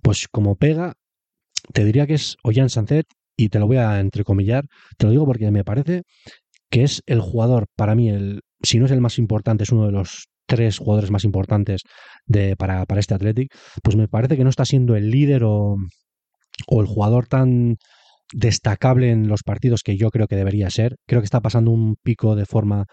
[0.03, 0.95] Pues como pega,
[1.73, 4.65] te diría que es Ollán Sancet, y te lo voy a entrecomillar,
[4.97, 6.03] te lo digo porque me parece
[6.71, 9.87] que es el jugador, para mí, el, si no es el más importante, es uno
[9.87, 11.83] de los tres jugadores más importantes
[12.27, 13.53] de, para, para este Athletic,
[13.83, 15.77] pues me parece que no está siendo el líder o,
[16.69, 17.77] o el jugador tan
[18.33, 20.97] destacable en los partidos que yo creo que debería ser.
[21.07, 22.87] Creo que está pasando un pico de forma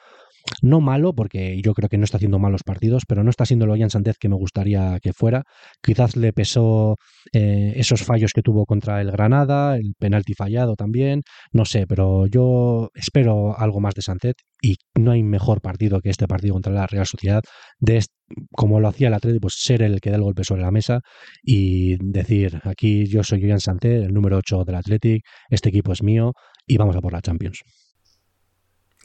[0.61, 3.65] no malo, porque yo creo que no está haciendo malos partidos, pero no está siendo
[3.65, 5.43] lo Jan Sánchez que me gustaría que fuera.
[5.81, 6.97] Quizás le pesó
[7.33, 11.21] eh, esos fallos que tuvo contra el Granada, el penalti fallado también,
[11.51, 16.09] no sé, pero yo espero algo más de Sánchez y no hay mejor partido que
[16.09, 17.43] este partido contra la Real Sociedad,
[17.79, 18.03] de
[18.51, 21.01] como lo hacía el Atlético, pues ser el que da el golpe sobre la mesa
[21.43, 26.03] y decir, aquí yo soy Jan Sánchez, el número 8 del Atlético, este equipo es
[26.03, 26.33] mío
[26.65, 27.61] y vamos a por la Champions.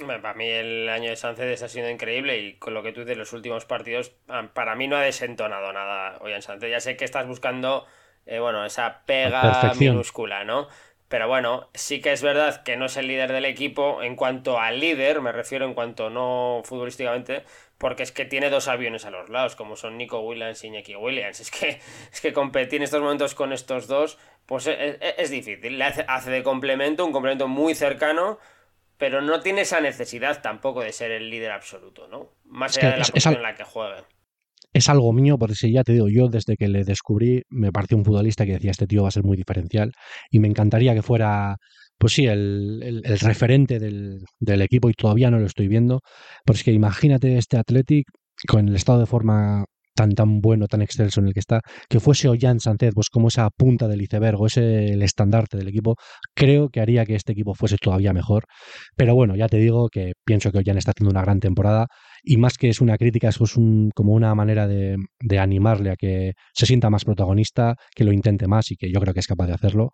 [0.06, 3.16] Para mí el año de Sánchez ha sido increíble y con lo que tú dices,
[3.16, 6.70] los últimos partidos, ah, para mí no ha desentonado nada hoy en Sánchez.
[6.70, 7.84] Ya sé que estás buscando,
[8.24, 10.68] eh, bueno, esa pega minúscula, ¿no?
[11.08, 14.60] Pero bueno, sí que es verdad que no es el líder del equipo en cuanto
[14.60, 17.44] al líder, me refiero en cuanto no futbolísticamente,
[17.78, 20.94] porque es que tiene dos aviones a los lados, como son Nico Williams y Iñaki
[20.96, 21.40] Williams.
[21.40, 21.80] Es que,
[22.12, 25.78] es que competir en estos momentos con estos dos, pues es, es difícil.
[25.78, 28.38] Le hace, hace de complemento, un complemento muy cercano
[28.98, 32.32] pero no tiene esa necesidad tampoco de ser el líder absoluto, ¿no?
[32.44, 34.02] Más allá de la posición en la que juegue.
[34.72, 37.96] Es algo mío, porque si ya te digo, yo desde que le descubrí me pareció
[37.96, 39.92] un futbolista que decía este tío va a ser muy diferencial
[40.30, 41.56] y me encantaría que fuera,
[41.96, 46.00] pues sí, el, referente del, del, equipo y todavía no lo estoy viendo,
[46.44, 48.06] porque es que imagínate este Athletic
[48.46, 49.64] con el estado de forma
[49.98, 53.28] tan tan bueno, tan excelso en el que está, que fuese Ollán Sánchez, pues como
[53.28, 55.96] esa punta del iceberg, o ese el estandarte del equipo,
[56.36, 58.44] creo que haría que este equipo fuese todavía mejor.
[58.96, 61.86] Pero bueno, ya te digo que pienso que Ollán está haciendo una gran temporada
[62.22, 65.96] y más que es una crítica, es un, como una manera de, de animarle a
[65.96, 69.26] que se sienta más protagonista, que lo intente más y que yo creo que es
[69.26, 69.90] capaz de hacerlo.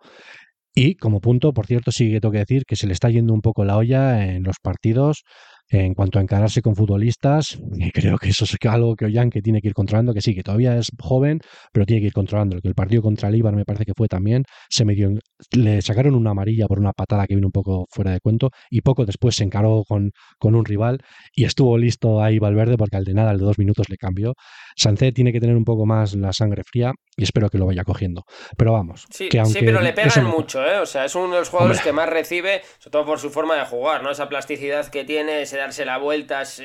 [0.76, 3.32] Y como punto, por cierto, sí que tengo que decir que se le está yendo
[3.32, 5.22] un poco la olla en los partidos
[5.68, 9.42] en cuanto a encararse con futbolistas, y creo que eso es algo que Ollán que
[9.42, 11.40] tiene que ir controlando, que sí, que todavía es joven,
[11.72, 12.60] pero tiene que ir controlando.
[12.60, 15.10] Que el partido contra el Ibar me parece que fue también, se dio
[15.52, 18.80] le sacaron una amarilla por una patada que vino un poco fuera de cuento, y
[18.80, 20.98] poco después se encaró con, con un rival
[21.34, 24.34] y estuvo listo ahí Valverde porque al de nada, al de dos minutos le cambió.
[24.76, 27.84] Sancé tiene que tener un poco más la sangre fría y espero que lo vaya
[27.84, 28.22] cogiendo.
[28.56, 29.04] Pero vamos.
[29.10, 30.78] Sí, que aunque sí pero le pegan mucho, ¿eh?
[30.78, 33.56] O sea, es uno de los jugadores que más recibe, sobre todo por su forma
[33.56, 34.10] de jugar, ¿no?
[34.10, 36.62] Esa plasticidad que tiene, ese darse la vuelta, es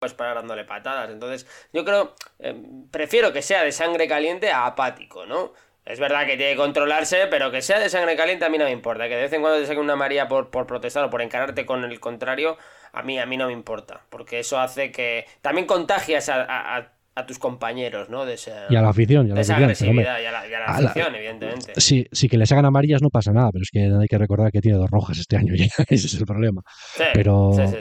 [0.00, 1.10] pues para dándole patadas.
[1.10, 2.56] Entonces, yo creo, eh,
[2.90, 5.52] prefiero que sea de sangre caliente a apático, ¿no?
[5.84, 8.64] Es verdad que tiene que controlarse, pero que sea de sangre caliente a mí no
[8.64, 9.08] me importa.
[9.08, 11.66] Que de vez en cuando te saque una María por, por protestar o por encararte
[11.66, 12.56] con el contrario,
[12.92, 14.02] a mí, a mí no me importa.
[14.08, 18.24] Porque eso hace que también contagias a a tus compañeros, ¿no?
[18.24, 18.36] De
[18.68, 21.72] y a la afición, y a la esa agresividad y a la, afición, evidentemente.
[21.76, 24.52] Sí, sí, que les hagan amarillas no pasa nada, pero es que hay que recordar
[24.52, 26.62] que tiene dos rojas este año ya, ese es el problema.
[27.14, 27.78] pero, sí, sí,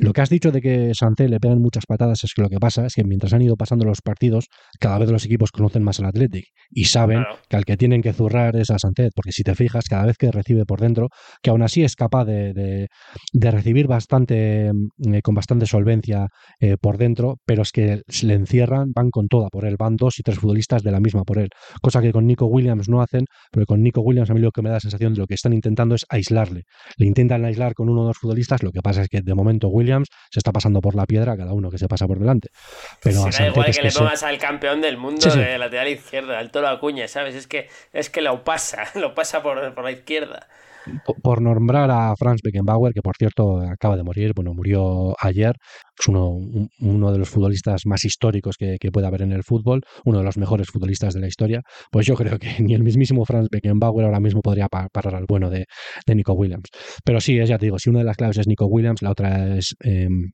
[0.00, 2.58] lo que has dicho de que Santé le pegan muchas patadas es que lo que
[2.58, 4.46] pasa es que mientras han ido pasando los partidos,
[4.78, 8.12] cada vez los equipos conocen más al Athletic y saben que al que tienen que
[8.12, 11.08] zurrar es a Santé, porque si te fijas, cada vez que recibe por dentro,
[11.42, 12.88] que aún así es capaz de,
[13.32, 16.28] recibir bastante, mm, eh, con bastante solvencia
[16.60, 20.18] eh, por dentro, pero es que le encierran, van con toda por él, van dos
[20.18, 21.48] y tres futbolistas de la misma por él,
[21.82, 24.62] cosa que con Nico Williams no hacen, pero con Nico Williams a mí lo que
[24.62, 26.62] me da la sensación de lo que están intentando es aislarle.
[26.96, 29.68] Le intentan aislar con uno o dos futbolistas, lo que pasa es que de momento
[29.68, 29.87] Williams
[30.30, 32.48] se está pasando por la piedra cada uno que se pasa por delante.
[33.02, 36.68] Pero da igual que, le pongas al campeón del mundo de lateral izquierdo, al Toro
[36.68, 37.34] Acuña, ¿sabes?
[37.34, 40.48] Es que, es que lo pasa, lo pasa por, por la izquierda
[41.22, 45.56] por nombrar a Franz Beckenbauer, que por cierto acaba de morir, bueno, murió ayer,
[45.98, 46.38] es uno,
[47.12, 50.68] de los futbolistas más históricos que, puede haber en el fútbol, uno de los mejores
[50.68, 54.40] futbolistas de la historia, pues yo creo que ni el mismísimo Franz Beckenbauer ahora mismo
[54.40, 55.66] podría parar al bueno de,
[56.14, 56.68] Nico Williams.
[57.04, 59.56] Pero sí, ya te digo, si una de las claves es Nico Williams, la otra
[59.56, 60.30] es em,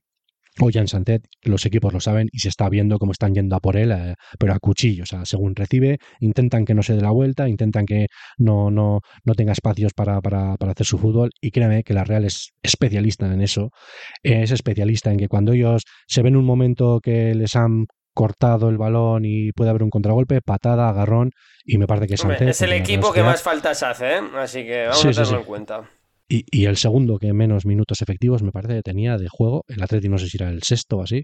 [0.59, 3.59] o Jan Santet, los equipos lo saben y se está viendo cómo están yendo a
[3.59, 5.03] por él, eh, pero a cuchillo.
[5.03, 9.01] O sea, según recibe, intentan que no se dé la vuelta, intentan que no, no,
[9.23, 11.31] no tenga espacios para, para, para, hacer su fútbol.
[11.41, 13.69] Y créame que la Real es especialista en eso.
[14.23, 18.77] Es especialista en que cuando ellos se ven un momento que les han cortado el
[18.77, 21.31] balón y puede haber un contragolpe, patada, agarrón,
[21.65, 24.21] y me parece que Santet, Es el equipo que más faltas hace, ¿eh?
[24.37, 25.89] así que vamos a tenerlo en cuenta.
[26.27, 29.63] Y, el segundo que menos minutos efectivos me parece que tenía de juego.
[29.67, 31.23] El Atleti no sé si era el sexto o así.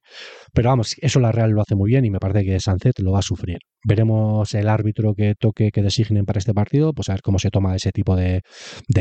[0.54, 3.14] Pero vamos, eso la Real lo hace muy bien y me parece que Sancet lo
[3.14, 3.58] va a sufrir.
[3.84, 7.49] Veremos el árbitro que toque, que designen para este partido, pues a ver cómo se
[7.49, 8.41] toma ese tipo de,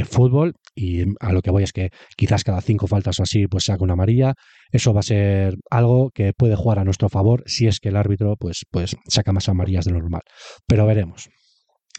[0.09, 0.55] fútbol.
[0.75, 3.85] Y a lo que voy es que quizás cada cinco faltas o así, pues saca
[3.85, 4.33] una amarilla.
[4.73, 7.97] Eso va a ser algo que puede jugar a nuestro favor si es que el
[7.97, 10.23] árbitro pues, pues saca más amarillas de lo normal.
[10.67, 11.29] Pero veremos.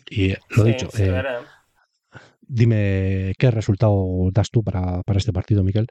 [0.10, 0.90] Y lo dicho.
[0.98, 1.22] Eh,
[2.54, 5.88] Dime qué resultado das tú para, este partido, Miquel.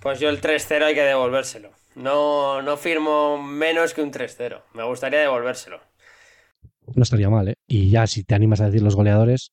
[0.00, 1.70] Pues yo el 3-0 hay que devolvérselo.
[1.94, 4.62] No, no firmo menos que un 3-0.
[4.74, 5.80] Me gustaría devolvérselo.
[6.96, 7.54] No estaría mal, ¿eh?
[7.68, 9.52] Y ya si te animas a decir los goleadores.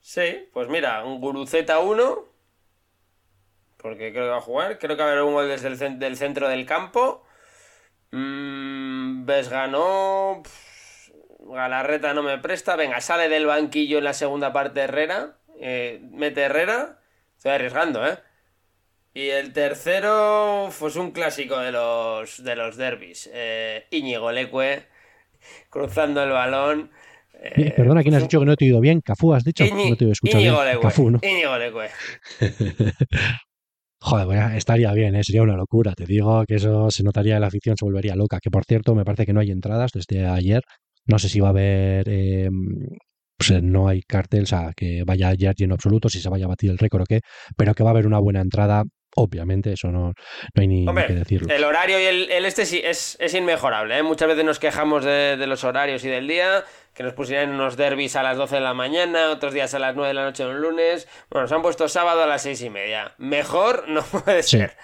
[0.00, 2.24] Sí, pues mira, un Guruceta 1,
[3.76, 4.78] porque creo que va a jugar.
[4.78, 7.26] Creo que va a haber un gol desde el del centro del campo.
[8.12, 10.42] Mm, ¿Ves ganó.
[11.40, 12.76] Galarreta no me presta.
[12.76, 15.36] Venga, sale del banquillo en la segunda parte Herrera.
[15.60, 17.00] Eh, mete Herrera.
[17.36, 18.18] Estoy arriesgando, ¿eh?
[19.12, 23.28] Y el tercero, pues un clásico de los, de los derbis.
[23.32, 24.84] Eh, Íñigo Leque,
[25.68, 26.90] cruzando el balón.
[27.34, 29.00] Eh, perdona, ¿quién has dicho que no te he oído bien?
[29.00, 29.64] ¿Cafú has dicho?
[29.64, 30.80] no te he escuchado Íñigo Leque.
[30.80, 31.18] Cafú, ¿no?
[31.22, 31.90] Íñigo Leque.
[34.02, 35.24] Joder, pues estaría bien, ¿eh?
[35.24, 35.92] sería una locura.
[35.94, 38.38] Te digo que eso se notaría en la afición, se volvería loca.
[38.40, 40.62] Que por cierto, me parece que no hay entradas desde ayer.
[41.04, 42.08] No sé si va a haber.
[42.08, 42.48] Eh,
[43.40, 46.48] pues no hay cartel, o sea, que vaya ayer lleno absoluto, si se vaya a
[46.48, 47.20] batir el récord o qué,
[47.56, 48.84] pero que va a haber una buena entrada
[49.16, 50.12] Obviamente, eso no,
[50.54, 51.52] no hay ni, que decirlo.
[51.52, 53.98] El horario y el, este sí es, es inmejorable.
[53.98, 54.04] ¿eh?
[54.04, 56.62] Muchas veces nos quejamos de, de, los horarios y del día,
[56.94, 59.94] que nos pusieran unos derbis a las 12 de la mañana, otros días a las
[59.94, 61.06] 9 de la noche en un lunes.
[61.30, 63.14] Bueno, nos han puesto sábado a las 6 y media.
[63.18, 64.76] Mejor no puede ser.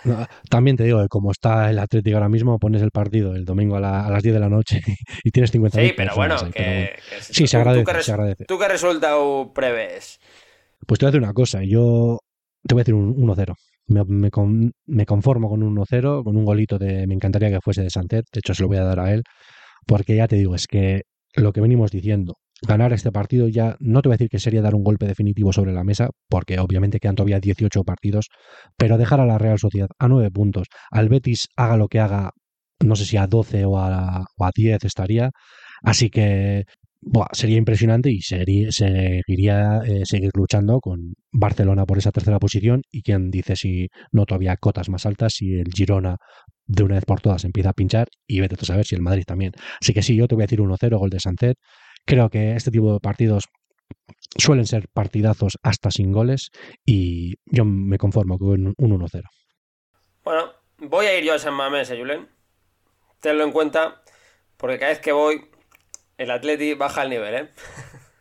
[0.48, 3.76] también te digo que como está el Atlético ahora mismo, pones el partido el domingo
[3.76, 4.80] a, las 10 de la noche
[5.24, 8.44] y tienes 50 Sí, pero bueno, que, sí, se agradece, se agradece.
[8.46, 10.18] ¿Tú qué resultado prevés?
[10.86, 11.62] Pues te voy a decir una cosa.
[11.64, 12.20] Yo
[12.66, 13.54] te voy a decir un 1-0.
[13.88, 14.02] Me,
[14.86, 17.06] me, conformo con un 1-0, con un golito de.
[17.06, 19.22] Me encantaría que fuese de Santet, de hecho se lo voy a dar a él,
[19.86, 21.02] porque ya te digo, es que
[21.36, 24.62] lo que venimos diciendo, ganar este partido ya no te voy a decir que sería
[24.62, 28.28] dar un golpe definitivo sobre la mesa, porque obviamente quedan todavía 18 partidos,
[28.76, 32.30] pero dejar a la Real Sociedad a 9 puntos, al Betis haga lo que haga,
[32.84, 35.30] no sé si a 12 o a, o a 10 estaría,
[35.82, 36.64] así que
[37.32, 43.30] sería impresionante y seguiría eh, seguir luchando con Barcelona por esa tercera posición y quien
[43.30, 46.16] dice si no todavía cotas más altas, si el Girona
[46.66, 49.24] de una vez por todas empieza a pinchar y vete a saber si el Madrid
[49.26, 49.52] también.
[49.80, 51.56] Así que sí, yo te voy a decir 1-0, gol de Sancet.
[52.04, 53.44] Creo que este tipo de partidos
[54.36, 56.50] suelen ser partidazos hasta sin goles
[56.84, 59.22] y yo me conformo con un 1-0.
[60.24, 62.28] Bueno, voy a ir yo a San Mamés, ¿eh, Julen?
[63.20, 64.02] Tenlo en cuenta,
[64.56, 65.48] porque cada vez que voy
[66.18, 67.50] el Atleti baja el nivel, ¿eh?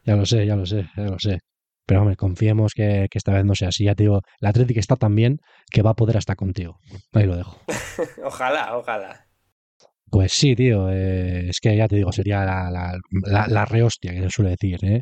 [0.05, 1.39] Ya lo sé, ya lo sé, ya lo sé.
[1.85, 3.85] Pero hombre, confiemos que, esta vez no sea así.
[3.85, 5.37] Ya te digo, el Atleti está tan bien
[5.71, 6.79] que va a poder hasta contigo.
[7.13, 7.59] Ahí lo dejo.
[8.23, 9.27] ojalá, ojalá.
[10.09, 10.89] Pues sí, tío.
[10.91, 14.79] Eh, es que ya te digo, sería la, la, la, rehostia que se suele decir,
[14.83, 15.01] ¿eh?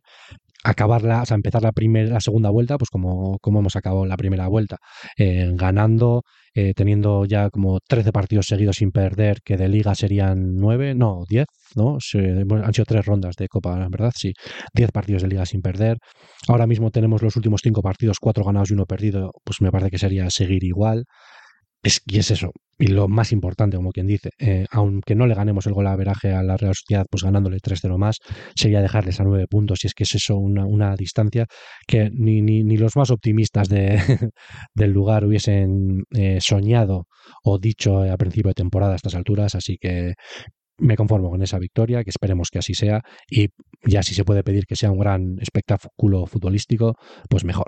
[0.64, 4.18] acabarla, o sea, empezar la primera, la segunda vuelta, pues como, como hemos acabado la
[4.18, 4.78] primera vuelta,
[5.18, 6.24] eh, ganando,
[6.56, 11.24] eh, teniendo ya como 13 partidos seguidos sin perder, que de liga serían 9, no,
[11.28, 11.46] 10,
[11.76, 11.98] ¿no?
[12.64, 14.12] han sido tres rondas de Copa, ¿verdad?
[14.16, 14.34] Sí,
[14.74, 15.98] 10 partidos de liga sin perder.
[16.48, 19.92] Ahora mismo tenemos los últimos cinco partidos, cuatro ganados y uno perdido, pues me parece
[19.92, 21.06] que sería seguir igual.
[21.84, 22.52] Es, y es eso.
[22.80, 25.96] Y lo más importante, como quien dice, eh, aunque no le ganemos el gol a
[25.96, 28.18] veraje a la Real Sociedad, pues ganándole 3-0 más,
[28.56, 29.84] sería dejarles a nueve puntos.
[29.84, 31.46] Y es que es eso, una, una distancia
[31.86, 34.00] que ni, ni, los más optimistas de,
[34.74, 37.08] del lugar hubiesen eh, soñado
[37.44, 39.54] o dicho a principio de temporada a estas alturas.
[39.56, 40.14] Así que
[40.78, 43.02] me conformo con esa victoria, que esperemos que así sea.
[43.30, 43.50] Y
[43.86, 46.96] ya si se puede pedir que sea un gran espectáculo futbolístico,
[47.30, 47.68] pues mejor.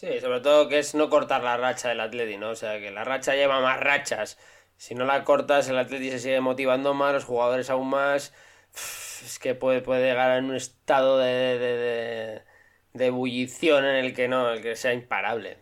[0.00, 2.52] Sí, sobre todo que es no cortar la racha del Atleti, ¿no?
[2.52, 4.38] O sea, que la racha lleva más rachas.
[4.78, 8.32] Si no la cortas, el Atleti se sigue motivando más, los jugadores aún más.
[9.22, 12.42] Es que puede, puede llegar a un estado de, de,
[12.94, 15.58] de, ebullición en el que no, el que sea imparable.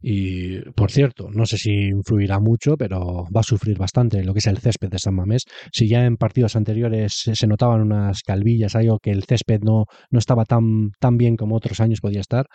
[0.00, 4.38] Y por cierto, no sé si influirá mucho, pero va a sufrir bastante lo que
[4.38, 5.44] es el césped de San Mamés.
[5.70, 10.18] Si ya en partidos anteriores se notaban unas calvillas, algo que el césped no, no
[10.18, 12.46] estaba tan, tan bien como otros años podía estar,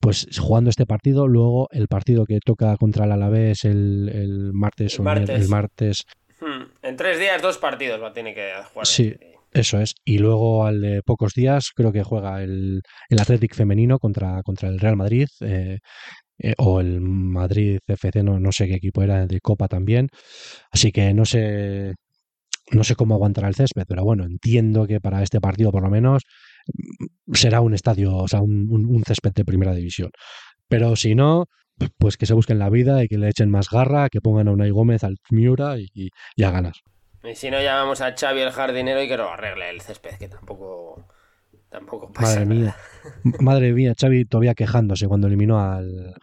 [0.00, 4.96] pues jugando este partido, luego el partido que toca contra el Alavés el, el martes
[4.98, 5.40] el martes.
[5.40, 6.04] El, martes.
[6.40, 8.86] Hmm, en tres días, dos partidos va a tener que jugar.
[8.86, 9.14] Sí,
[9.52, 9.94] eso es.
[10.04, 14.68] Y luego al de pocos días creo que juega el, el Athletic femenino contra, contra
[14.68, 15.28] el Real Madrid.
[15.40, 15.78] Eh,
[16.38, 20.08] eh, o el Madrid FC, no, no sé qué equipo era, de Copa también.
[20.72, 21.94] Así que no sé,
[22.72, 25.90] no sé cómo aguantará el césped, pero bueno, entiendo que para este partido por lo
[25.90, 26.22] menos
[27.32, 30.10] será un estadio, o sea, un, césped de primera división.
[30.68, 31.46] Pero si no,
[31.98, 34.52] pues que se busquen la vida y que le echen más garra, que pongan a
[34.52, 36.74] Unai Gómez al Miura y, y, a ganar.
[37.24, 40.28] Y si no, llamamos a Xavi el jardinero y que lo arregle el césped, que
[40.28, 41.06] tampoco,
[41.68, 42.76] tampoco pasa Madre mía,
[43.40, 46.14] madre mía, Xavi todavía quejándose cuando eliminó al,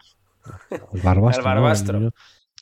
[1.04, 1.44] Barbastro.
[1.44, 2.10] Barbastro.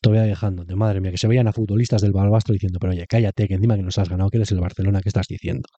[0.00, 3.48] todavía quejándote, madre mía, que se veían a futbolistas del Barbastro diciendo, pero oye, cállate,
[3.48, 5.68] que encima que nos has ganado, que eres el Barcelona, ¿qué estás diciendo?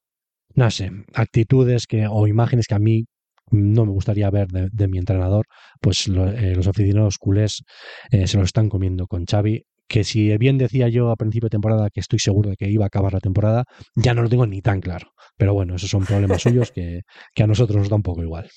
[0.55, 3.05] No sé, actitudes que, o imágenes que a mí
[3.51, 5.47] no me gustaría ver de, mi entrenador,
[5.81, 7.63] pues eh, los aficionados culés
[8.11, 11.51] eh, se lo están comiendo con Xavi, que si bien decía yo a principio de
[11.51, 13.65] temporada que estoy seguro de que iba a acabar la temporada,
[13.97, 15.11] ya no lo tengo ni tan claro.
[15.37, 17.01] Pero bueno, esos son problemas suyos que,
[17.35, 18.49] que a nosotros nos da un poco igual.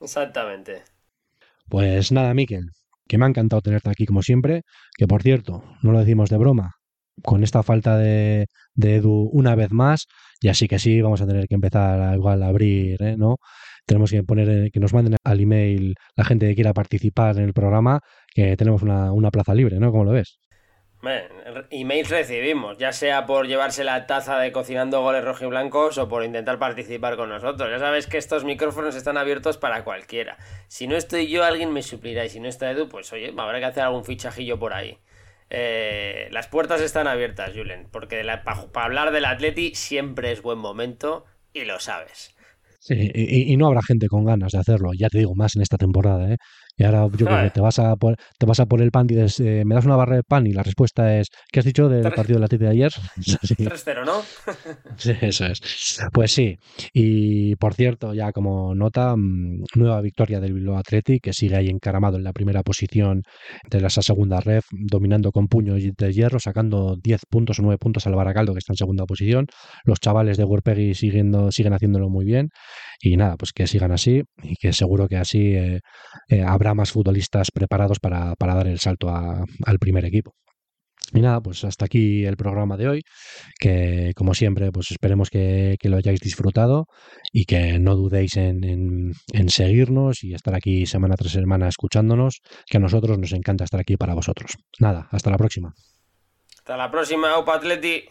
[0.00, 0.84] Exactamente.
[1.68, 2.66] Pues nada, Miquel,
[3.08, 4.62] que me ha encantado tenerte aquí como siempre,
[4.96, 6.76] que por cierto, no lo decimos de broma,
[7.22, 8.46] con esta falta de,
[8.76, 10.06] Edu una vez más,
[10.40, 13.16] y así que sí, vamos a tener que empezar a, igual a abrir, ¿eh?
[13.16, 13.36] ¿no?
[13.86, 17.44] Tenemos que poner, eh, que nos manden al email la gente que quiera participar en
[17.44, 18.00] el programa,
[18.34, 19.90] que tenemos una, una plaza libre, ¿no?
[19.90, 20.38] ¿Cómo lo ves?
[21.70, 26.58] emails recibimos, ya sea por llevarse la taza de cocinando goles rojiblancos o por intentar
[26.58, 27.70] participar con nosotros.
[27.70, 30.36] Ya sabes que estos micrófonos están abiertos para cualquiera.
[30.68, 32.24] Si no estoy yo, alguien me suplirá.
[32.24, 34.98] Y si no está Edu, pues oye, habrá que hacer algún fichajillo por ahí.
[35.54, 41.26] Eh, las puertas están abiertas, Julen, porque para hablar del Atleti siempre es buen momento
[41.52, 42.34] y lo sabes.
[42.80, 45.62] Sí, y, y, no habrá gente con ganas de hacerlo, ya te digo, más en
[45.62, 46.38] esta temporada, ¿eh?
[46.76, 49.06] Y ahora yo creo que te vas a por, te vas a por el pan
[49.08, 50.46] y dices, eh, ¿me das una barra de pan?
[50.46, 52.92] Y la respuesta es, ¿qué has dicho del partido de la Titi de ayer?
[53.16, 54.22] 3-0, ¿no?
[54.96, 55.60] sí, eso es.
[56.12, 56.58] Pues sí.
[56.92, 61.68] Y por cierto, ya como nota, mm, nueva victoria del Bilbao Athletic, que sigue ahí
[61.68, 63.22] encaramado en la primera posición
[63.70, 68.06] de esa segunda ref, dominando con puño de hierro, sacando 10 puntos o 9 puntos
[68.06, 69.46] al Baracaldo, que está en segunda posición.
[69.84, 72.50] Los chavales de Werpegui siguiendo, siguen haciéndolo muy bien.
[73.00, 75.80] Y nada, pues que sigan así y que seguro que así eh,
[76.28, 80.34] eh, habrá más futbolistas preparados para, para dar el salto al primer equipo.
[81.12, 83.02] Y nada, pues hasta aquí el programa de hoy,
[83.58, 86.86] que como siempre, pues esperemos que, que lo hayáis disfrutado
[87.32, 92.40] y que no dudéis en, en, en, seguirnos y estar aquí semana tras semana escuchándonos,
[92.66, 94.52] que a nosotros nos encanta estar aquí para vosotros.
[94.78, 95.74] Nada, hasta la próxima.
[96.58, 98.04] Hasta la próxima, Opa Atleti.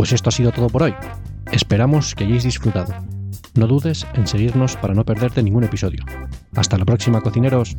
[0.00, 0.94] Pues esto ha sido todo por hoy.
[1.52, 2.94] Esperamos que hayáis disfrutado.
[3.54, 6.06] No dudes en seguirnos para no perderte ningún episodio.
[6.56, 7.76] Hasta la próxima, cocineros.